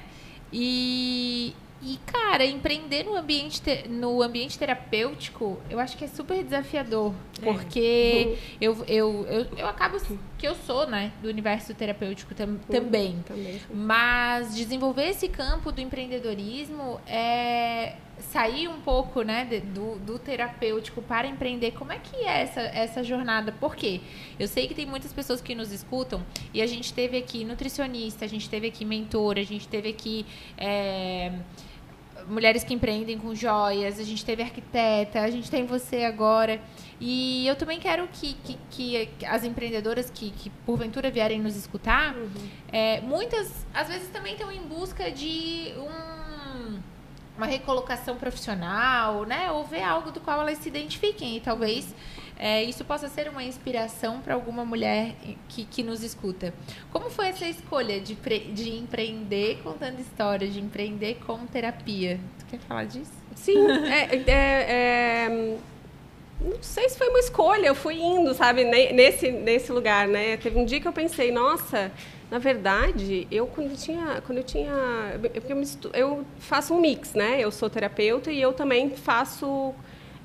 E, 0.53 1.53
e, 1.81 1.97
cara, 2.05 2.45
empreender 2.45 3.03
no 3.03 3.15
ambiente, 3.15 3.61
no 3.89 4.21
ambiente 4.21 4.57
terapêutico, 4.57 5.59
eu 5.69 5.79
acho 5.79 5.97
que 5.97 6.05
é 6.05 6.07
super 6.07 6.43
desafiador. 6.43 7.13
É. 7.41 7.45
Porque 7.45 8.27
uhum. 8.27 8.37
eu, 8.61 8.85
eu, 8.87 9.25
eu, 9.27 9.57
eu 9.57 9.67
acabo 9.67 9.97
que 10.37 10.47
eu 10.47 10.53
sou, 10.53 10.87
né, 10.87 11.11
do 11.23 11.27
universo 11.27 11.73
terapêutico 11.73 12.35
tam, 12.35 12.49
uhum. 12.49 12.57
também. 12.69 13.23
também 13.27 13.59
Mas 13.73 14.55
desenvolver 14.55 15.09
esse 15.09 15.27
campo 15.27 15.71
do 15.71 15.81
empreendedorismo 15.81 17.01
é 17.07 17.95
sair 18.21 18.67
um 18.67 18.79
pouco, 18.79 19.23
né, 19.23 19.45
do, 19.73 19.97
do 19.99 20.19
terapêutico 20.19 21.01
para 21.01 21.27
empreender. 21.27 21.71
Como 21.71 21.91
é 21.91 21.97
que 21.97 22.15
é 22.17 22.43
essa, 22.43 22.61
essa 22.61 23.03
jornada? 23.03 23.51
Por 23.51 23.75
quê? 23.75 24.01
Eu 24.39 24.47
sei 24.47 24.67
que 24.67 24.75
tem 24.75 24.85
muitas 24.85 25.11
pessoas 25.11 25.41
que 25.41 25.55
nos 25.55 25.71
escutam 25.71 26.23
e 26.53 26.61
a 26.61 26.67
gente 26.67 26.93
teve 26.93 27.17
aqui 27.17 27.43
nutricionista, 27.43 28.23
a 28.23 28.27
gente 28.27 28.47
teve 28.47 28.67
aqui 28.67 28.85
mentora, 28.85 29.41
a 29.41 29.45
gente 29.45 29.67
teve 29.67 29.89
aqui. 29.89 30.25
É, 30.57 31.31
mulheres 32.31 32.63
que 32.63 32.73
empreendem 32.73 33.17
com 33.17 33.35
joias, 33.35 33.99
a 33.99 34.03
gente 34.03 34.23
teve 34.23 34.41
arquiteta, 34.41 35.19
a 35.19 35.29
gente 35.29 35.51
tem 35.51 35.65
você 35.65 36.03
agora. 36.03 36.61
E 36.99 37.45
eu 37.45 37.55
também 37.55 37.79
quero 37.79 38.07
que, 38.07 38.33
que, 38.35 38.57
que 38.69 39.25
as 39.25 39.43
empreendedoras 39.43 40.09
que, 40.09 40.31
que, 40.31 40.49
porventura 40.65 41.11
vierem 41.11 41.41
nos 41.41 41.55
escutar, 41.55 42.15
uhum. 42.15 42.29
é, 42.71 43.01
muitas, 43.01 43.65
às 43.73 43.89
vezes, 43.89 44.07
também 44.09 44.33
estão 44.33 44.51
em 44.51 44.61
busca 44.61 45.11
de 45.11 45.73
um, 45.77 46.79
uma 47.37 47.47
recolocação 47.47 48.15
profissional, 48.15 49.25
né? 49.25 49.51
Ou 49.51 49.65
ver 49.65 49.83
algo 49.83 50.11
do 50.11 50.21
qual 50.21 50.41
elas 50.41 50.59
se 50.59 50.69
identifiquem. 50.69 51.35
E 51.35 51.41
talvez 51.41 51.93
é, 52.41 52.63
isso 52.63 52.83
possa 52.83 53.07
ser 53.07 53.29
uma 53.29 53.43
inspiração 53.43 54.19
para 54.19 54.33
alguma 54.33 54.65
mulher 54.65 55.13
que, 55.47 55.63
que 55.63 55.83
nos 55.83 56.01
escuta. 56.01 56.51
Como 56.91 57.07
foi 57.11 57.27
essa 57.27 57.47
escolha 57.47 58.01
de, 58.01 58.15
de 58.15 58.71
empreender 58.71 59.59
contando 59.63 59.99
histórias, 59.99 60.51
de 60.51 60.59
empreender 60.59 61.19
com 61.27 61.45
terapia? 61.45 62.19
Tu 62.39 62.45
quer 62.47 62.59
falar 62.61 62.85
disso? 62.85 63.11
Sim, 63.35 63.59
é, 63.85 64.15
é, 64.15 64.31
é, 64.31 65.57
não 66.41 66.63
sei 66.63 66.89
se 66.89 66.97
foi 66.97 67.09
uma 67.09 67.19
escolha, 67.19 67.67
eu 67.67 67.75
fui 67.75 68.01
indo, 68.01 68.33
sabe, 68.33 68.63
nesse, 68.63 69.29
nesse 69.29 69.71
lugar, 69.71 70.07
né? 70.07 70.35
Teve 70.37 70.57
um 70.57 70.65
dia 70.65 70.81
que 70.81 70.87
eu 70.87 70.93
pensei, 70.93 71.31
nossa, 71.31 71.91
na 72.31 72.39
verdade, 72.39 73.27
eu 73.29 73.45
quando 73.45 73.77
tinha, 73.77 74.19
quando 74.25 74.39
eu 74.39 74.43
tinha, 74.43 74.73
eu, 75.47 75.91
eu 75.93 76.25
faço 76.39 76.73
um 76.73 76.81
mix, 76.81 77.13
né? 77.13 77.39
Eu 77.39 77.51
sou 77.51 77.69
terapeuta 77.69 78.31
e 78.31 78.41
eu 78.41 78.51
também 78.51 78.89
faço 78.89 79.75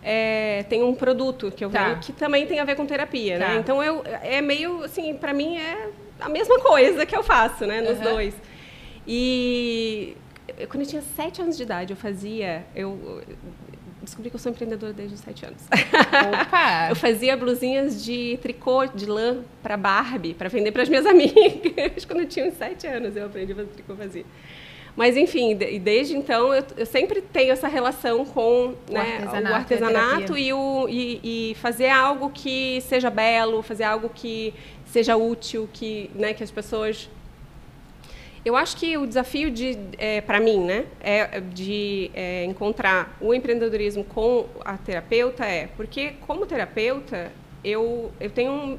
é, 0.09 0.62
tem 0.69 0.85
um 0.85 0.95
produto 0.95 1.51
que 1.51 1.64
eu 1.64 1.69
tá. 1.69 1.88
vendo 1.88 1.99
que 1.99 2.12
também 2.12 2.47
tem 2.47 2.61
a 2.61 2.64
ver 2.64 2.77
com 2.77 2.87
terapia, 2.87 3.40
né? 3.40 3.45
tá. 3.45 3.53
né? 3.55 3.59
Então 3.59 3.83
eu 3.83 4.05
é 4.23 4.40
meio 4.40 4.85
assim, 4.85 5.12
para 5.14 5.35
mim 5.35 5.57
é 5.57 5.88
a 6.21 6.29
mesma 6.29 6.61
coisa 6.61 7.05
que 7.05 7.16
eu 7.16 7.25
faço, 7.25 7.66
né? 7.66 7.81
Nos 7.81 7.99
uhum. 7.99 8.05
dois. 8.12 8.35
E 9.05 10.16
eu, 10.57 10.69
quando 10.69 10.83
eu 10.83 10.88
tinha 10.88 11.03
sete 11.03 11.42
anos 11.42 11.57
de 11.57 11.64
idade, 11.64 11.92
eu 11.92 11.97
fazia, 11.97 12.64
eu 12.73 13.21
descobri 14.01 14.31
que 14.31 14.37
eu 14.37 14.40
sou 14.40 14.53
empreendedora 14.53 14.92
desde 14.92 15.16
os 15.16 15.21
sete 15.21 15.45
anos. 15.45 15.61
Opa! 15.66 16.87
eu 16.90 16.95
fazia 16.95 17.37
blusinhas 17.37 18.05
de 18.05 18.38
tricô 18.40 18.87
de 18.87 19.07
lã 19.07 19.42
para 19.61 19.77
Barbie, 19.77 20.35
para 20.35 20.49
vender 20.49 20.71
para 20.71 20.85
as 20.85 20.88
minhas 20.88 21.05
amigas. 21.07 22.05
Quando 22.05 22.21
eu 22.21 22.29
tinha 22.29 22.47
uns 22.47 22.55
sete 22.55 22.87
anos, 22.87 23.16
eu 23.16 23.27
aprendi 23.27 23.51
a 23.51 23.57
fazer 23.57 23.71
tricô 23.71 23.97
fazia. 23.97 24.25
Mas, 24.97 25.15
enfim, 25.15 25.55
de, 25.55 25.79
desde 25.79 26.17
então, 26.17 26.55
eu, 26.55 26.65
eu, 26.79 26.87
sempre 26.87 27.21
tenho 27.21 27.53
essa 27.53 27.69
relação 27.69 28.25
com 28.25 28.75
o 28.89 28.93
né, 28.93 29.19
artesanato, 29.19 29.53
o 29.53 29.55
artesanato 29.55 30.39
e, 30.39 30.53
o, 30.55 30.89
e, 30.89 31.51
e, 31.51 31.55
fazer 31.57 31.91
algo 31.91 32.31
que 32.31 32.81
seja 32.81 33.11
belo, 33.11 33.63
fazer 33.63 33.85
algo 33.85 34.09
que 34.09 34.55
seja 34.87 35.15
útil, 35.15 35.69
que, 35.71 36.11
né, 36.15 36.33
que 36.33 36.43
as 36.43 36.51
pessoas... 36.51 37.11
Eu 38.43 38.57
acho 38.57 38.77
que 38.77 38.97
o 38.97 39.07
desafio 39.07 39.51
de, 39.51 39.77
é, 39.99 40.21
para 40.21 40.41
mim, 40.41 40.61
né, 40.61 40.87
é 41.01 41.41
de 41.41 42.11
é, 42.15 42.45
encontrar 42.45 43.19
o 43.21 43.35
empreendedorismo 43.35 44.03
com 44.05 44.47
a 44.65 44.79
terapeuta 44.79 45.45
é 45.45 45.69
porque 45.77 46.15
como 46.27 46.47
terapeuta 46.47 47.33
eu, 47.65 48.13
eu 48.21 48.31
tenho 48.31 48.53
um, 48.53 48.79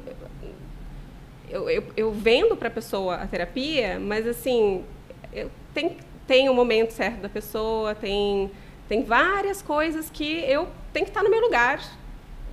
eu, 1.50 1.68
eu, 1.68 1.84
eu 1.94 2.12
vendo 2.12 2.56
para 2.56 2.68
a 2.68 2.70
pessoa 2.70 3.16
a 3.16 3.26
terapia, 3.26 3.98
mas 4.00 4.26
assim 4.26 4.84
eu 5.32 5.50
tenho 5.74 5.96
tem 6.28 6.48
o 6.50 6.54
momento 6.54 6.92
certo 6.92 7.22
da 7.22 7.28
pessoa, 7.28 7.94
tem, 7.94 8.50
tem 8.86 9.02
várias 9.02 9.62
coisas 9.62 10.10
que 10.10 10.44
eu 10.44 10.68
tenho 10.92 11.06
que 11.06 11.10
estar 11.10 11.24
no 11.24 11.30
meu 11.30 11.40
lugar, 11.40 11.82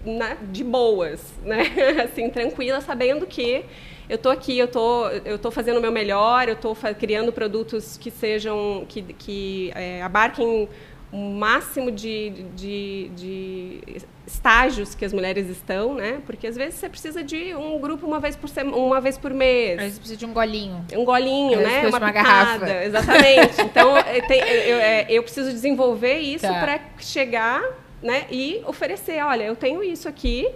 né, 0.03 0.37
de 0.51 0.63
boas, 0.63 1.33
né? 1.43 1.63
assim, 2.03 2.29
tranquila, 2.29 2.79
sabendo 2.79 3.27
que 3.27 3.65
eu 4.07 4.15
estou 4.15 4.31
aqui, 4.31 4.57
eu 4.57 4.67
tô, 4.67 5.09
eu 5.09 5.37
tô 5.37 5.51
fazendo 5.51 5.77
o 5.77 5.81
meu 5.81 5.91
melhor, 5.91 6.47
eu 6.47 6.53
estou 6.53 6.75
criando 6.97 7.33
produtos 7.33 7.97
que 7.97 8.09
sejam, 8.09 8.85
que, 8.87 9.01
que 9.01 9.71
é, 9.75 10.01
abarquem 10.01 10.69
o 11.15 11.17
máximo 11.17 11.89
de, 11.89 12.29
de, 12.53 13.09
de, 13.15 13.81
estágios 14.27 14.93
que 14.93 15.05
as 15.05 15.13
mulheres 15.13 15.47
estão, 15.47 15.93
né? 15.95 16.21
Porque 16.25 16.45
às 16.45 16.57
vezes 16.57 16.75
você 16.75 16.89
precisa 16.89 17.23
de 17.23 17.55
um 17.55 17.79
grupo 17.79 18.05
uma 18.05 18.19
vez 18.19 18.35
por 18.35 18.49
semana, 18.49 18.75
uma 18.75 18.99
vez 18.99 19.17
por 19.17 19.33
mês. 19.33 19.77
Às 19.77 19.83
vezes 19.83 19.99
precisa 19.99 20.19
de 20.19 20.25
um 20.25 20.33
golinho. 20.33 20.85
Um 20.93 21.05
golinho, 21.05 21.61
né? 21.61 21.87
Uma, 21.87 21.99
uma 21.99 22.11
garrafa. 22.11 22.67
Exatamente. 22.83 23.61
Então 23.61 23.93
tem, 24.27 24.41
eu, 24.41 24.77
é, 24.77 25.05
eu, 25.07 25.23
preciso 25.23 25.51
desenvolver 25.51 26.17
isso 26.17 26.45
tá. 26.45 26.59
para 26.59 26.81
chegar, 26.99 27.63
né? 28.03 28.25
E 28.29 28.61
oferecer, 28.67 29.23
olha, 29.23 29.43
eu 29.43 29.55
tenho 29.55 29.81
isso 29.81 30.09
aqui. 30.09 30.49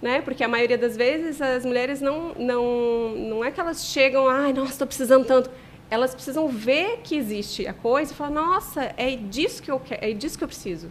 Né? 0.00 0.22
Porque 0.22 0.42
a 0.42 0.48
maioria 0.48 0.78
das 0.78 0.96
vezes 0.96 1.42
as 1.42 1.62
mulheres 1.62 2.00
não, 2.00 2.32
não, 2.38 3.10
não 3.10 3.44
é 3.44 3.50
que 3.50 3.60
elas 3.60 3.84
chegam, 3.84 4.26
ai, 4.26 4.50
nossa, 4.50 4.72
estou 4.72 4.86
precisando 4.86 5.26
tanto 5.26 5.50
elas 5.90 6.14
precisam 6.14 6.48
ver 6.48 7.00
que 7.02 7.16
existe 7.16 7.66
a 7.66 7.74
coisa 7.74 8.12
e 8.12 8.14
falar, 8.14 8.30
nossa, 8.30 8.94
é 8.96 9.16
disso 9.16 9.62
que 9.62 9.70
eu 9.70 9.80
quero, 9.80 10.04
é 10.04 10.12
disso 10.12 10.38
que 10.38 10.44
eu 10.44 10.48
preciso. 10.48 10.90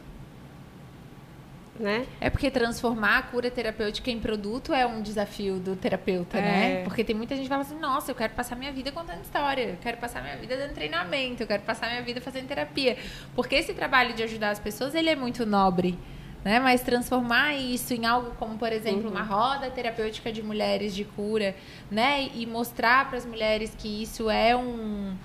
né? 1.79 2.05
É 2.19 2.29
porque 2.29 2.51
transformar 2.51 3.19
a 3.19 3.21
cura 3.21 3.49
terapêutica 3.49 4.11
em 4.11 4.19
produto 4.19 4.73
é 4.73 4.85
um 4.85 5.01
desafio 5.01 5.59
do 5.59 5.77
terapeuta, 5.77 6.37
É. 6.37 6.41
né? 6.41 6.83
Porque 6.83 7.05
tem 7.05 7.15
muita 7.15 7.35
gente 7.35 7.43
que 7.43 7.49
fala 7.49 7.61
assim, 7.61 7.79
nossa, 7.79 8.11
eu 8.11 8.15
quero 8.15 8.33
passar 8.33 8.57
minha 8.57 8.71
vida 8.73 8.91
contando 8.91 9.21
história, 9.21 9.61
eu 9.61 9.77
quero 9.81 9.95
passar 9.95 10.21
minha 10.21 10.35
vida 10.35 10.57
dando 10.57 10.73
treinamento, 10.73 11.41
eu 11.43 11.47
quero 11.47 11.63
passar 11.63 11.87
minha 11.89 12.01
vida 12.01 12.19
fazendo 12.19 12.47
terapia. 12.47 12.97
Porque 13.33 13.55
esse 13.55 13.73
trabalho 13.73 14.13
de 14.13 14.21
ajudar 14.23 14.49
as 14.49 14.59
pessoas, 14.59 14.93
ele 14.93 15.09
é 15.09 15.15
muito 15.15 15.45
nobre. 15.45 15.97
Né? 16.43 16.59
Mas 16.59 16.81
transformar 16.81 17.53
isso 17.55 17.93
em 17.93 18.05
algo 18.05 18.31
como, 18.39 18.57
por 18.57 18.71
exemplo, 18.71 19.09
uma 19.09 19.23
roda 19.23 19.69
terapêutica 19.69 20.31
de 20.31 20.41
mulheres 20.41 20.95
de 20.95 21.03
cura, 21.03 21.53
né? 21.91 22.29
E 22.33 22.45
mostrar 22.45 23.09
para 23.09 23.17
as 23.17 23.25
mulheres 23.25 23.73
que 23.77 24.01
isso 24.03 24.29
é 24.29 24.55
um, 24.55 25.15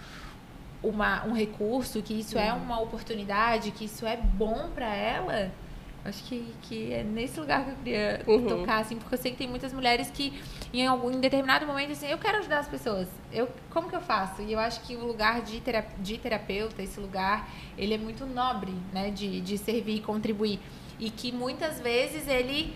uma, 0.83 1.25
um 1.25 1.33
recurso, 1.33 2.03
que 2.03 2.15
isso 2.19 2.37
é 2.37 2.53
uma 2.53 2.81
oportunidade, 2.81 3.71
que 3.71 3.85
isso 3.85 4.05
é 4.07 4.17
bom 4.17 4.71
para 4.75 4.93
ela. 4.95 5.53
Acho 6.05 6.23
que, 6.25 6.53
que 6.63 6.93
é 6.93 7.03
nesse 7.03 7.41
lugar 7.41 7.65
que 7.65 7.71
eu 7.71 7.77
queria 7.77 8.21
Uhum. 8.27 8.47
tocar, 8.47 8.81
assim, 8.81 8.97
porque 8.97 9.15
eu 9.15 9.19
sei 9.19 9.31
que 9.31 9.39
tem 9.39 9.49
muitas 9.49 9.73
mulheres 9.73 10.11
que, 10.11 10.39
em 10.73 10.87
algum 10.87 11.11
em 11.11 11.19
determinado 11.21 11.65
momento, 11.67 11.93
assim, 11.93 12.09
eu 12.09 12.19
quero 12.19 12.39
ajudar 12.39 12.59
as 12.59 12.69
pessoas. 12.69 13.09
Eu, 13.33 13.49
como 13.71 13.89
que 13.89 13.97
eu 13.97 14.03
faço? 14.03 14.43
E 14.43 14.53
eu 14.53 14.59
acho 14.59 14.81
que 14.83 14.95
o 14.97 15.07
lugar 15.07 15.41
de, 15.41 15.61
tera, 15.61 15.87
de 15.99 16.19
terapeuta, 16.19 16.83
esse 16.83 17.01
lugar, 17.01 17.49
ele 17.79 17.95
é 17.95 17.99
muito 17.99 18.27
nobre, 18.27 18.75
né? 18.93 19.11
De, 19.11 19.41
de 19.41 19.57
servir 19.57 19.95
e 19.97 20.01
contribuir. 20.01 20.61
E 20.99 21.11
que 21.11 21.33
muitas 21.33 21.81
vezes 21.81 22.29
ele 22.29 22.75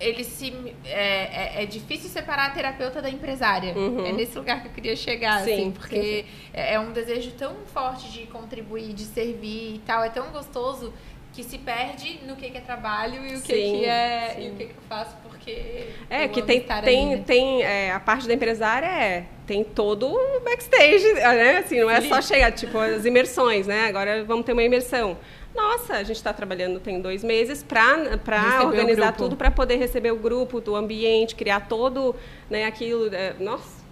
ele 0.00 0.24
se 0.24 0.52
é, 0.84 1.60
é, 1.60 1.62
é 1.62 1.66
difícil 1.66 2.10
separar 2.10 2.46
a 2.46 2.50
terapeuta 2.50 3.00
da 3.00 3.08
empresária. 3.08 3.74
Uhum. 3.74 4.04
É 4.04 4.12
nesse 4.12 4.36
lugar 4.36 4.60
que 4.60 4.68
eu 4.68 4.72
queria 4.72 4.96
chegar, 4.96 5.42
Sim, 5.44 5.52
assim, 5.52 5.70
porque 5.70 6.24
é 6.52 6.74
é 6.74 6.80
um 6.80 6.92
desejo 6.92 7.30
tão 7.32 7.54
forte 7.72 8.10
de 8.10 8.26
contribuir, 8.26 8.92
de 8.92 9.04
servir 9.04 9.76
e 9.76 9.82
tal, 9.86 10.02
é 10.02 10.08
tão 10.08 10.30
gostoso 10.30 10.92
que 11.32 11.42
se 11.42 11.58
perde 11.58 12.20
no 12.24 12.36
que, 12.36 12.48
que 12.48 12.58
é 12.58 12.60
trabalho 12.60 13.24
e 13.24 13.34
o 13.34 13.40
que, 13.42 13.54
Sim, 13.54 13.78
que 13.78 13.84
é 13.84 14.34
sim. 14.36 14.46
e 14.46 14.50
o 14.50 14.54
que, 14.54 14.64
que 14.66 14.70
eu 14.70 14.82
faço 14.88 15.16
porque 15.24 15.88
É, 16.08 16.24
eu 16.24 16.28
que 16.28 16.42
tem, 16.42 16.64
tem, 16.84 17.22
tem 17.22 17.62
é, 17.62 17.92
a 17.92 18.00
parte 18.00 18.26
da 18.26 18.34
empresária 18.34 18.86
é 18.86 19.26
tem 19.46 19.62
todo 19.62 20.08
o 20.08 20.40
backstage, 20.40 21.12
né? 21.14 21.58
Assim, 21.58 21.80
não 21.80 21.90
é 21.90 22.00
só 22.00 22.20
chegar, 22.22 22.50
tipo, 22.52 22.78
as 22.78 23.04
imersões, 23.04 23.66
né? 23.66 23.86
Agora 23.86 24.24
vamos 24.24 24.46
ter 24.46 24.52
uma 24.52 24.62
imersão. 24.62 25.18
Nossa, 25.54 25.94
a 25.94 26.02
gente 26.02 26.16
está 26.16 26.32
trabalhando 26.32 26.80
tem 26.80 27.00
dois 27.00 27.22
meses 27.22 27.62
para 27.62 28.18
organizar 28.64 29.12
tudo 29.12 29.36
para 29.36 29.50
poder 29.50 29.76
receber 29.76 30.10
o 30.10 30.16
grupo, 30.16 30.60
do 30.60 30.74
ambiente, 30.74 31.34
criar 31.34 31.60
todo, 31.68 32.14
né? 32.50 32.64
Aquilo, 32.64 33.14
é, 33.14 33.34
nossa, 33.38 33.84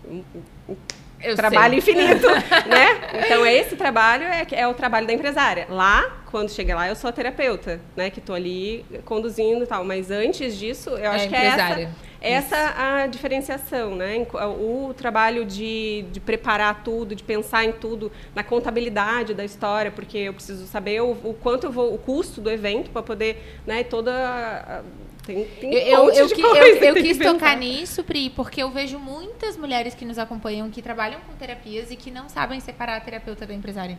Eu 1.20 1.36
trabalho 1.36 1.80
sei. 1.80 1.94
infinito, 1.94 2.26
né? 2.66 3.24
Então 3.24 3.46
esse 3.46 3.76
trabalho 3.76 4.24
é, 4.24 4.44
é 4.50 4.66
o 4.66 4.74
trabalho 4.74 5.06
da 5.06 5.12
empresária. 5.12 5.66
Lá, 5.70 6.24
quando 6.30 6.50
chega 6.50 6.74
lá, 6.74 6.88
eu 6.88 6.96
sou 6.96 7.08
a 7.08 7.12
terapeuta, 7.12 7.80
né? 7.94 8.10
Que 8.10 8.18
estou 8.18 8.34
ali 8.34 8.84
conduzindo 9.04 9.62
e 9.62 9.66
tal. 9.66 9.84
Mas 9.84 10.10
antes 10.10 10.58
disso, 10.58 10.90
eu 10.90 11.10
acho 11.12 11.28
que 11.28 11.36
é 11.36 11.46
essa, 11.46 11.90
essa 12.22 12.56
a 13.02 13.06
diferenciação, 13.06 13.96
né? 13.96 14.26
O 14.60 14.94
trabalho 14.96 15.44
de, 15.44 16.02
de 16.12 16.20
preparar 16.20 16.82
tudo, 16.84 17.14
de 17.14 17.22
pensar 17.22 17.64
em 17.64 17.72
tudo, 17.72 18.10
na 18.34 18.44
contabilidade 18.44 19.34
da 19.34 19.44
história, 19.44 19.90
porque 19.90 20.18
eu 20.18 20.32
preciso 20.34 20.66
saber 20.66 21.00
o, 21.02 21.10
o 21.12 21.34
quanto 21.42 21.64
eu 21.64 21.72
vou, 21.72 21.92
o 21.94 21.98
custo 21.98 22.40
do 22.40 22.50
evento 22.50 22.90
para 22.90 23.02
poder, 23.02 23.60
né? 23.66 23.82
Toda 23.84 24.12
a- 24.14 24.82
tem, 25.24 25.44
tem 25.44 25.70
um 25.70 25.72
Eu, 25.74 26.04
monte 26.06 26.16
eu, 26.18 26.28
eu- 26.28 26.76
eu 26.84 26.94
que 26.94 27.02
quis 27.02 27.18
tocar 27.18 27.56
nisso, 27.56 28.02
Pri, 28.04 28.30
porque 28.30 28.62
eu 28.62 28.70
vejo 28.70 28.98
muitas 28.98 29.56
mulheres 29.56 29.94
que 29.94 30.04
nos 30.04 30.18
acompanham 30.18 30.68
que 30.70 30.82
trabalham 30.82 31.20
com 31.20 31.32
terapias 31.34 31.90
e 31.90 31.96
que 31.96 32.10
não 32.10 32.28
sabem 32.28 32.58
separar 32.60 32.96
a 32.96 33.00
terapeuta 33.00 33.46
da 33.46 33.54
empresária. 33.54 33.98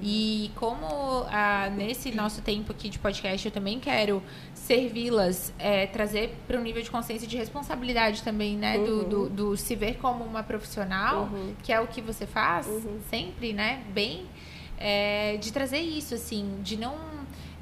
E 0.00 0.52
como 0.54 0.86
ah, 1.30 1.68
nesse 1.76 2.12
nosso 2.12 2.40
tempo 2.42 2.70
aqui 2.70 2.88
de 2.88 2.96
podcast 2.96 3.44
eu 3.44 3.50
também 3.50 3.80
quero 3.80 4.22
servi-las, 4.54 5.52
é, 5.58 5.86
trazer 5.88 6.32
para 6.46 6.56
um 6.58 6.62
nível 6.62 6.80
de 6.80 6.88
consciência 6.88 7.24
e 7.26 7.28
de 7.28 7.36
responsabilidade 7.36 8.22
também, 8.22 8.56
né? 8.56 8.78
Do, 8.78 9.02
do, 9.04 9.28
do 9.28 9.56
se 9.56 9.74
ver 9.74 9.96
como 9.96 10.22
uma 10.22 10.44
profissional, 10.44 11.24
Uhum. 11.32 11.54
que 11.64 11.72
é 11.72 11.80
o 11.80 11.88
que 11.88 12.00
você 12.00 12.24
faz 12.24 12.68
sempre, 13.10 13.52
né? 13.52 13.82
Bem, 13.92 14.26
é, 14.78 15.36
de 15.38 15.52
trazer 15.52 15.80
isso, 15.80 16.14
assim, 16.14 16.58
de 16.62 16.76
não. 16.76 16.94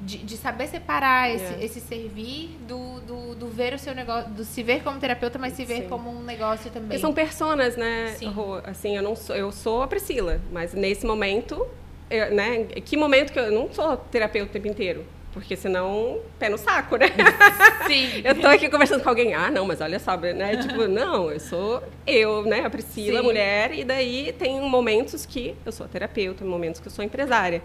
De, 0.01 0.17
de 0.19 0.37
saber 0.37 0.67
separar 0.67 1.29
esse, 1.29 1.53
É. 1.55 1.65
esse 1.65 1.81
servir 1.81 2.57
do, 2.65 3.01
do, 3.01 3.35
do 3.35 3.47
ver 3.49 3.73
o 3.73 3.77
seu 3.79 3.93
negócio, 3.93 4.29
do 4.31 4.45
se 4.45 4.63
ver 4.63 4.81
como 4.81 4.97
terapeuta, 4.97 5.37
mas 5.37 5.53
se 5.53 5.65
ver 5.65 5.81
Sim. 5.83 5.89
como 5.89 6.09
um 6.09 6.23
negócio 6.23 6.71
também. 6.71 6.87
Porque 6.87 6.99
são 6.99 7.13
personas, 7.13 7.75
né? 7.75 8.15
Sim. 8.17 8.29
Rô? 8.29 8.61
Assim, 8.63 8.95
eu 8.95 9.03
não 9.03 9.13
sou, 9.15 9.35
eu 9.35 9.51
sou 9.51 9.83
a 9.83 9.87
Priscila, 9.87 10.39
mas 10.53 10.73
nesse 10.73 11.05
momento, 11.05 11.67
eu, 12.09 12.33
né? 12.33 12.63
Que 12.85 12.95
momento 12.95 13.33
que 13.33 13.39
eu 13.39 13.51
não 13.51 13.69
sou 13.73 13.97
terapeuta 13.97 14.49
o 14.49 14.53
tempo 14.53 14.69
inteiro? 14.69 15.05
Porque 15.33 15.55
senão, 15.55 16.19
pé 16.39 16.47
no 16.49 16.57
saco, 16.57 16.95
né? 16.95 17.07
Sim. 17.85 18.21
Eu 18.23 18.39
tô 18.39 18.47
aqui 18.47 18.67
conversando 18.69 19.03
com 19.03 19.09
alguém, 19.09 19.33
ah, 19.33 19.51
não, 19.51 19.65
mas 19.65 19.79
olha 19.81 19.99
só, 19.99 20.15
né? 20.17 20.57
Tipo, 20.57 20.87
não, 20.87 21.29
eu 21.29 21.39
sou 21.39 21.83
eu, 22.07 22.43
né? 22.43 22.65
A 22.65 22.69
Priscila, 22.69 23.19
Sim. 23.19 23.25
mulher, 23.25 23.73
e 23.73 23.83
daí 23.83 24.33
tem 24.39 24.59
momentos 24.61 25.25
que 25.25 25.55
eu 25.65 25.71
sou 25.71 25.87
terapeuta, 25.87 26.43
momentos 26.45 26.79
que 26.79 26.87
eu 26.87 26.91
sou 26.91 27.03
empresária. 27.03 27.61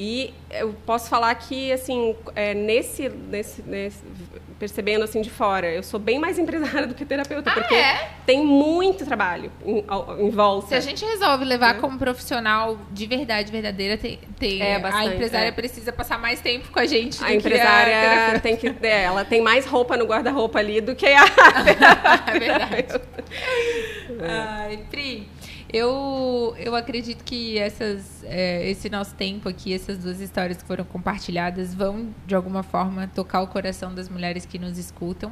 E 0.00 0.32
eu 0.52 0.72
posso 0.86 1.08
falar 1.10 1.34
que, 1.34 1.72
assim, 1.72 2.14
é, 2.36 2.54
nesse, 2.54 3.08
nesse, 3.08 3.62
nesse- 3.62 4.04
percebendo 4.56 5.02
assim 5.04 5.20
de 5.20 5.28
fora, 5.28 5.66
eu 5.68 5.82
sou 5.82 5.98
bem 5.98 6.20
mais 6.20 6.38
empresária 6.38 6.86
do 6.86 6.94
que 6.94 7.04
terapeuta, 7.04 7.50
Ah, 7.50 7.54
porque 7.54 7.74
é? 7.74 8.08
tem 8.24 8.44
muito 8.44 9.04
trabalho 9.04 9.50
em, 9.66 9.84
em 10.20 10.30
volta. 10.30 10.68
Se 10.68 10.74
a 10.76 10.80
gente 10.80 11.04
resolve 11.04 11.44
levar 11.44 11.74
É. 11.76 11.78
como 11.80 11.98
profissional 11.98 12.78
de 12.92 13.06
verdade, 13.06 13.50
verdadeira, 13.50 13.98
tem, 13.98 14.20
tem- 14.38 14.62
É, 14.62 14.76
a 14.76 14.78
bastante, 14.78 15.14
empresária 15.14 15.48
é. 15.48 15.52
precisa 15.52 15.92
passar 15.92 16.16
mais 16.16 16.40
tempo 16.40 16.70
com 16.70 16.78
a 16.78 16.86
gente. 16.86 17.18
do 17.18 17.24
A 17.24 17.34
empresária 17.34 18.00
terapeuta. 18.00 18.40
tem 18.40 18.56
que. 18.56 18.86
é, 18.86 19.02
ela 19.02 19.24
tem 19.24 19.40
mais 19.42 19.66
roupa 19.66 19.96
no 19.96 20.04
guarda-roupa 20.04 20.60
ali 20.60 20.80
do 20.80 20.94
que 20.94 21.06
a. 21.06 21.24
É 22.28 22.38
verdade. 22.38 23.00
Ai, 24.22 24.78
Pri, 24.90 25.28
eu, 25.72 26.54
eu 26.58 26.74
acredito 26.74 27.22
que 27.24 27.58
essas, 27.58 28.22
é, 28.24 28.68
esse 28.68 28.88
nosso 28.88 29.14
tempo 29.14 29.48
aqui, 29.48 29.72
essas 29.72 29.98
duas 29.98 30.20
histórias 30.20 30.58
que 30.58 30.64
foram 30.66 30.84
compartilhadas, 30.84 31.74
vão, 31.74 32.08
de 32.26 32.34
alguma 32.34 32.62
forma, 32.62 33.06
tocar 33.14 33.42
o 33.42 33.46
coração 33.48 33.94
das 33.94 34.08
mulheres 34.08 34.46
que 34.46 34.58
nos 34.58 34.78
escutam. 34.78 35.30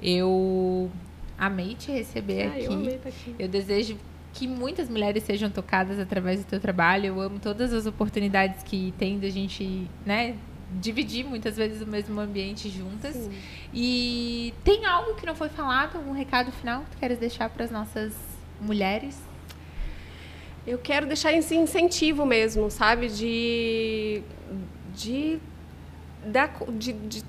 Eu 0.00 0.90
amei 1.38 1.74
te 1.74 1.90
receber 1.90 2.44
Ah, 2.44 2.48
aqui. 2.48 2.64
eu 2.64 2.72
amei 2.72 3.00
aqui. 3.04 3.34
Eu 3.38 3.48
desejo 3.48 3.96
que 4.32 4.46
muitas 4.46 4.88
mulheres 4.88 5.22
sejam 5.24 5.50
tocadas 5.50 5.98
através 5.98 6.40
do 6.44 6.46
teu 6.46 6.60
trabalho. 6.60 7.06
Eu 7.06 7.20
amo 7.20 7.38
todas 7.38 7.72
as 7.72 7.86
oportunidades 7.86 8.62
que 8.62 8.92
tem 8.98 9.18
da 9.18 9.28
gente, 9.30 9.88
né, 10.04 10.36
dividir 10.80 11.24
muitas 11.24 11.56
vezes 11.56 11.80
o 11.80 11.86
mesmo 11.86 12.20
ambiente 12.20 12.68
juntas. 12.68 13.14
Sim. 13.14 13.30
E 13.72 14.52
tem 14.62 14.84
algo 14.84 15.14
que 15.14 15.24
não 15.26 15.34
foi 15.34 15.48
falado, 15.48 15.98
um 15.98 16.12
recado 16.12 16.52
final 16.52 16.82
que 16.82 16.90
tu 16.90 16.98
queres 16.98 17.18
deixar 17.18 17.48
para 17.48 17.64
as 17.64 17.70
nossas 17.70 18.14
mulheres? 18.60 19.18
Eu 20.66 20.78
quero 20.78 21.06
deixar 21.06 21.32
esse 21.32 21.54
incentivo 21.54 22.26
mesmo, 22.26 22.70
sabe? 22.70 23.08
De. 23.08 24.22
de, 24.92 25.40
de, 26.78 26.92
de 26.92 27.24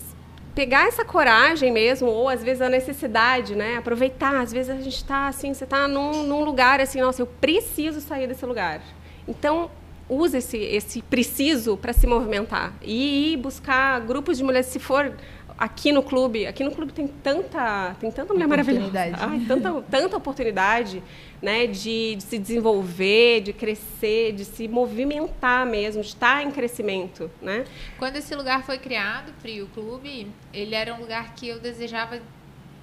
pegar 0.56 0.88
essa 0.88 1.06
coragem 1.06 1.72
mesmo, 1.72 2.08
ou 2.08 2.28
às 2.28 2.44
vezes 2.44 2.64
a 2.64 2.70
necessidade, 2.70 3.56
né? 3.56 3.78
Aproveitar. 3.78 4.42
Às 4.42 4.52
vezes 4.52 4.72
a 4.72 4.82
gente 4.82 4.96
está 4.96 5.28
assim, 5.28 5.54
você 5.54 5.66
está 5.66 5.88
num, 5.88 6.24
num 6.24 6.44
lugar 6.44 6.82
assim, 6.82 7.00
nossa, 7.00 7.22
eu 7.22 7.28
preciso 7.28 8.02
sair 8.02 8.26
desse 8.26 8.44
lugar. 8.44 8.82
Então, 9.28 9.70
use 10.10 10.38
esse, 10.38 10.58
esse 10.58 11.02
preciso 11.04 11.78
para 11.78 11.94
se 11.94 12.08
movimentar 12.08 12.74
e 12.82 13.34
ir 13.34 13.38
buscar 13.38 14.00
grupos 14.02 14.38
de 14.38 14.44
mulheres, 14.44 14.68
se 14.68 14.80
for 14.80 15.14
aqui 15.58 15.92
no 15.92 16.04
clube, 16.04 16.46
aqui 16.46 16.64
no 16.64 16.72
clube 16.72 16.94
tem 16.94 17.08
tanta, 17.08 17.96
tem 18.00 18.12
tanta 18.12 18.34
mulher 18.34 18.48
maravilhosa, 18.48 18.92
tanta, 19.48 19.82
tanta 19.90 20.18
oportunidade, 20.18 21.02
né, 21.42 21.66
de, 21.66 22.16
de 22.16 22.24
se 22.24 22.38
desenvolver, 22.38 23.42
de 23.42 23.54
crescer, 23.54 24.34
de 24.34 24.46
se 24.46 24.68
movimentar 24.68 25.66
mesmo, 25.66 26.02
de 26.02 26.10
estar 26.10 26.44
em 26.44 26.52
crescimento, 26.52 27.30
né? 27.42 27.66
Quando 27.98 28.18
esse 28.18 28.36
lugar 28.36 28.64
foi 28.64 28.78
criado, 28.78 29.34
Pri, 29.42 29.62
o 29.62 29.68
clube, 29.68 30.28
ele 30.54 30.76
era 30.76 30.94
um 30.94 31.00
lugar 31.00 31.34
que 31.34 31.48
eu 31.48 31.60
desejava 31.60 32.20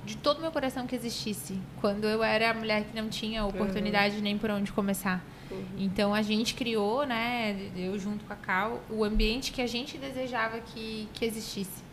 de 0.04 0.16
todo 0.16 0.38
o 0.38 0.40
meu 0.42 0.50
coração 0.50 0.86
que 0.86 0.94
existisse. 0.94 1.58
Quando 1.80 2.04
eu 2.04 2.22
era 2.22 2.50
a 2.50 2.54
mulher 2.54 2.84
que 2.84 3.00
não 3.00 3.08
tinha 3.08 3.44
oportunidade 3.44 4.20
nem 4.20 4.36
por 4.36 4.50
onde 4.50 4.70
começar. 4.72 5.24
Então 5.78 6.14
a 6.14 6.22
gente 6.22 6.54
criou, 6.54 7.06
né, 7.06 7.56
eu 7.76 7.98
junto 7.98 8.24
com 8.24 8.32
a 8.32 8.36
Cal, 8.36 8.82
o 8.90 9.04
ambiente 9.04 9.52
que 9.52 9.62
a 9.62 9.66
gente 9.66 9.96
desejava 9.96 10.58
que, 10.58 11.08
que 11.12 11.24
existisse. 11.24 11.83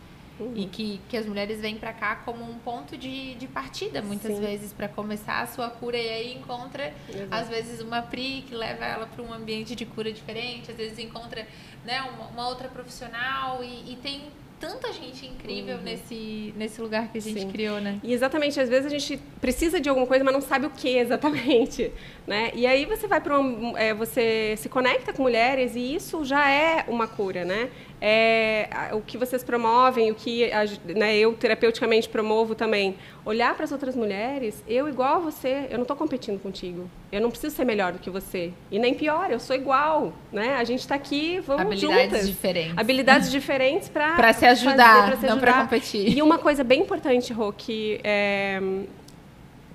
E 0.56 0.65
que, 0.65 0.99
que 1.10 1.17
as 1.17 1.25
mulheres 1.25 1.60
vêm 1.60 1.75
pra 1.75 1.93
cá 1.93 2.15
como 2.17 2.43
um 2.43 2.58
ponto 2.60 2.97
de, 2.97 3.36
de 3.36 3.47
partida, 3.47 4.01
muitas 4.01 4.36
Sim. 4.36 4.41
vezes, 4.41 4.73
para 4.73 4.88
começar 4.88 5.41
a 5.41 5.47
sua 5.47 5.69
cura. 5.69 5.97
E 5.97 6.10
aí 6.10 6.34
encontra, 6.34 6.93
Exato. 7.10 7.27
às 7.32 7.49
vezes, 7.49 7.82
uma 7.82 8.01
PRI 8.01 8.43
que 8.47 8.56
leva 8.56 8.86
ela 8.86 9.06
para 9.06 9.23
um 9.23 9.34
ambiente 9.34 9.75
de 9.75 9.86
cura 9.86 10.12
diferente, 10.12 10.71
às 10.71 10.77
vezes 10.77 10.97
encontra 10.99 11.47
né, 11.86 12.01
uma, 12.01 12.27
uma 12.27 12.47
outra 12.47 12.67
profissional. 12.67 13.63
E, 13.63 13.93
e 13.93 13.95
tem 14.01 14.21
tanta 14.62 14.93
gente 14.93 15.25
incrível 15.25 15.80
nesse, 15.80 16.54
nesse 16.56 16.80
lugar 16.80 17.12
que 17.12 17.17
a 17.17 17.21
gente 17.21 17.41
Sim. 17.41 17.49
criou, 17.49 17.82
né? 17.82 17.99
E 18.04 18.13
exatamente, 18.13 18.60
às 18.60 18.69
vezes 18.69 18.86
a 18.86 18.89
gente 18.89 19.17
precisa 19.41 19.82
de 19.82 19.89
alguma 19.89 20.06
coisa, 20.06 20.23
mas 20.23 20.34
não 20.34 20.41
sabe 20.41 20.67
o 20.67 20.69
que 20.69 20.88
exatamente, 20.97 21.91
né? 22.27 22.51
E 22.54 22.67
aí 22.67 22.86
você 22.86 23.08
vai 23.08 23.19
para 23.19 23.39
um, 23.39 23.75
é, 23.75 23.91
você 23.91 24.54
se 24.58 24.69
conecta 24.69 25.12
com 25.12 25.23
mulheres 25.23 25.75
e 25.75 25.95
isso 25.95 26.23
já 26.23 26.47
é 26.47 26.86
uma 26.88 27.08
cura, 27.08 27.43
né? 27.43 27.71
É, 28.04 28.68
o 28.94 29.02
que 29.02 29.16
vocês 29.16 29.44
promovem, 29.44 30.10
o 30.10 30.16
que 30.16 30.50
né, 30.96 31.16
eu 31.16 31.34
terapeuticamente 31.34 32.10
promovo 32.10 32.56
também, 32.56 32.96
olhar 33.24 33.54
para 33.54 33.64
as 33.64 33.72
outras 33.72 33.96
mulheres, 33.96 34.64
eu 34.68 34.90
igual 34.90 35.18
a 35.18 35.20
você, 35.20 35.68
eu 35.70 35.78
não 35.78 35.84
estou 35.84 35.96
competindo 35.96 36.42
contigo. 36.42 36.90
Eu 37.12 37.22
não 37.22 37.30
preciso 37.30 37.56
ser 37.56 37.64
melhor 37.64 37.94
do 37.94 38.00
que 38.00 38.10
você. 38.10 38.52
E 38.72 38.80
nem 38.80 38.96
pior, 38.96 39.30
eu 39.30 39.40
sou 39.40 39.56
igual. 39.56 40.14
Né? 40.32 40.56
A 40.56 40.64
gente 40.64 40.80
está 40.80 40.96
aqui, 40.96 41.40
vamos 41.42 41.62
Habilidades 41.62 42.06
juntas. 42.06 42.28
diferentes. 42.28 42.78
Habilidades 42.78 43.32
diferentes 43.32 43.88
para 43.88 44.16
Para 44.16 44.34
se 44.34 44.46
ajudar, 44.48 45.12
fazer, 45.12 45.28
não 45.28 45.40
para 45.40 45.62
competir. 45.62 46.18
E 46.18 46.22
uma 46.24 46.40
coisa 46.40 46.64
bem 46.64 46.82
importante, 46.82 47.32
Rô, 47.32 47.54
que 47.54 48.00
é, 48.04 48.60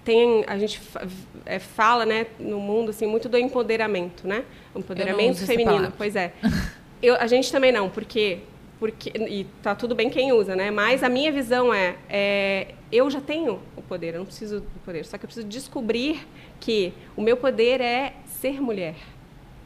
tem, 0.05 0.45
a 0.49 0.59
gente 0.59 0.81
é, 1.45 1.61
fala 1.61 2.05
né, 2.05 2.27
no 2.41 2.59
mundo 2.59 2.91
assim, 2.91 3.07
muito 3.07 3.29
do 3.29 3.39
empoderamento, 3.39 4.27
né? 4.27 4.43
Empoderamento 4.75 5.47
feminino. 5.47 5.93
Pois 5.97 6.17
é. 6.17 6.33
Eu, 7.02 7.16
a 7.16 7.26
gente 7.26 7.50
também 7.52 7.72
não, 7.72 7.88
porque 7.88 8.40
porque 8.78 9.11
e 9.16 9.46
tá 9.62 9.74
tudo 9.74 9.94
bem 9.94 10.11
quem 10.11 10.32
usa, 10.32 10.54
né? 10.54 10.70
Mas 10.70 11.02
a 11.02 11.09
minha 11.09 11.32
visão 11.32 11.72
é, 11.72 11.96
é, 12.09 12.68
eu 12.92 13.11
já 13.11 13.20
tenho 13.20 13.61
o 13.74 13.82
poder, 13.82 14.14
eu 14.14 14.18
não 14.18 14.26
preciso 14.26 14.61
do 14.61 14.80
poder, 14.85 15.04
só 15.06 15.16
que 15.16 15.24
eu 15.24 15.28
preciso 15.28 15.46
descobrir 15.46 16.26
que 16.61 16.92
o 17.16 17.22
meu 17.22 17.37
poder 17.37 17.80
é 17.80 18.12
ser 18.26 18.61
mulher, 18.61 18.96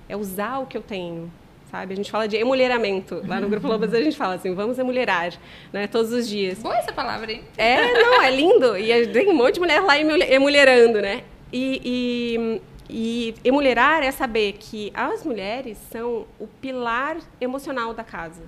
é 0.08 0.16
usar 0.16 0.58
o 0.58 0.66
que 0.66 0.76
eu 0.76 0.82
tenho, 0.82 1.30
sabe? 1.70 1.92
A 1.92 1.96
gente 1.96 2.10
fala 2.10 2.28
de 2.28 2.36
emulheramento 2.36 3.22
lá 3.26 3.40
no 3.40 3.48
grupo 3.48 3.66
Lobas 3.66 3.92
a 3.92 4.00
gente 4.00 4.16
fala 4.16 4.34
assim, 4.34 4.54
vamos 4.54 4.78
emulherar, 4.78 5.32
né? 5.72 5.88
Todos 5.88 6.12
os 6.12 6.28
dias. 6.28 6.60
Boa 6.60 6.76
essa 6.76 6.92
palavra, 6.92 7.32
hein? 7.32 7.42
É, 7.56 7.92
não, 7.92 8.22
é 8.22 8.30
lindo 8.30 8.76
e 8.78 9.06
tem 9.08 9.28
um 9.28 9.34
monte 9.34 9.54
de 9.54 9.60
mulher 9.60 9.80
lá 9.80 9.98
emulherando, 9.98 11.02
né? 11.02 11.24
E, 11.52 12.60
e 12.90 13.35
emulherar 13.44 14.03
é 14.03 14.11
saber 14.11 14.55
que 14.55 14.90
as 14.94 15.24
mulheres 15.24 15.79
são 15.90 16.26
o 16.38 16.46
pilar 16.46 17.18
emocional 17.40 17.94
da 17.94 18.05
casa. 18.05 18.42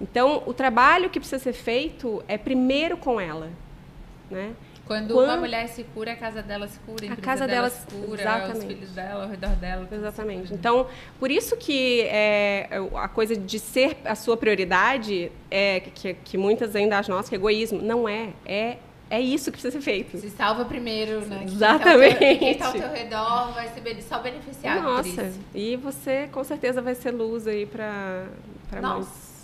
Então, 0.00 0.42
o 0.46 0.52
trabalho 0.52 1.08
que 1.10 1.18
precisa 1.18 1.42
ser 1.42 1.52
feito 1.52 2.22
é 2.26 2.36
primeiro 2.36 2.96
com 2.96 3.20
ela, 3.20 3.50
né? 4.30 4.54
Quando, 4.86 5.14
Quando, 5.14 5.24
uma 5.24 5.38
mulher 5.38 5.66
se 5.68 5.82
cura, 5.82 6.12
a 6.12 6.16
casa 6.16 6.42
dela 6.42 6.68
se 6.68 6.78
cura, 6.80 7.08
a, 7.08 7.12
a 7.14 7.16
casa 7.16 7.46
dela, 7.46 7.70
se 7.70 7.86
cura, 7.86 8.20
exatamente. 8.20 8.58
os 8.58 8.64
filhos 8.64 8.90
dela 8.90 9.24
ao 9.24 9.30
redor 9.30 9.56
dela. 9.56 9.88
Exatamente. 9.90 10.52
Então, 10.52 10.86
por 11.18 11.30
isso 11.30 11.56
que 11.56 12.02
é, 12.02 12.68
a 12.94 13.08
coisa 13.08 13.34
de 13.34 13.58
ser 13.58 13.96
a 14.04 14.14
sua 14.14 14.36
prioridade, 14.36 15.32
é 15.50 15.80
que, 15.80 16.12
que 16.12 16.36
muitas 16.36 16.76
ainda 16.76 16.98
acham, 16.98 17.16
nossa, 17.16 17.30
que 17.30 17.34
egoísmo. 17.34 17.80
Não 17.80 18.06
é. 18.06 18.34
É 18.44 18.76
é 19.14 19.20
isso 19.20 19.52
que 19.52 19.58
precisa 19.58 19.72
ser 19.72 19.80
feito. 19.80 20.18
Se 20.18 20.30
salva 20.30 20.64
primeiro, 20.64 21.24
né? 21.26 21.44
Exatamente. 21.44 22.16
Quem 22.16 22.50
está 22.50 22.66
ao, 22.66 22.72
teu, 22.72 22.82
ao 22.82 22.88
teu 22.88 22.98
redor 23.02 23.52
vai 23.52 23.68
ser 23.68 24.02
só 24.02 24.18
beneficiado 24.18 24.82
Nossa, 24.82 25.32
e 25.54 25.76
você 25.76 26.28
com 26.32 26.42
certeza 26.42 26.82
vai 26.82 26.94
ser 26.94 27.12
luz 27.12 27.46
aí 27.46 27.64
para 27.64 28.26
Nossa. 28.80 29.34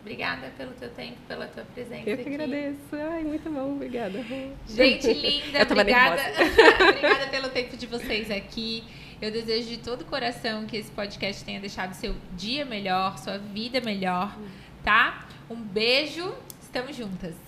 Obrigada 0.00 0.50
pelo 0.56 0.72
teu 0.72 0.88
tempo, 0.90 1.16
pela 1.26 1.46
tua 1.46 1.64
presença 1.74 2.08
Eu 2.08 2.16
que 2.16 2.22
aqui. 2.22 2.34
agradeço. 2.34 2.78
Ai, 2.92 3.24
muito 3.24 3.50
bom. 3.50 3.74
Obrigada. 3.74 4.24
Gente 4.66 5.12
linda, 5.12 5.62
obrigada. 5.70 6.22
obrigada 6.88 7.26
pelo 7.28 7.48
tempo 7.48 7.76
de 7.76 7.86
vocês 7.86 8.30
aqui. 8.30 8.84
Eu 9.20 9.30
desejo 9.30 9.68
de 9.68 9.78
todo 9.78 10.02
o 10.02 10.04
coração 10.04 10.64
que 10.64 10.76
esse 10.76 10.90
podcast 10.90 11.44
tenha 11.44 11.60
deixado 11.60 11.92
seu 11.94 12.14
dia 12.36 12.64
melhor, 12.64 13.18
sua 13.18 13.36
vida 13.38 13.80
melhor, 13.80 14.36
tá? 14.84 15.26
Um 15.50 15.56
beijo. 15.56 16.32
Estamos 16.62 16.94
juntas. 16.94 17.47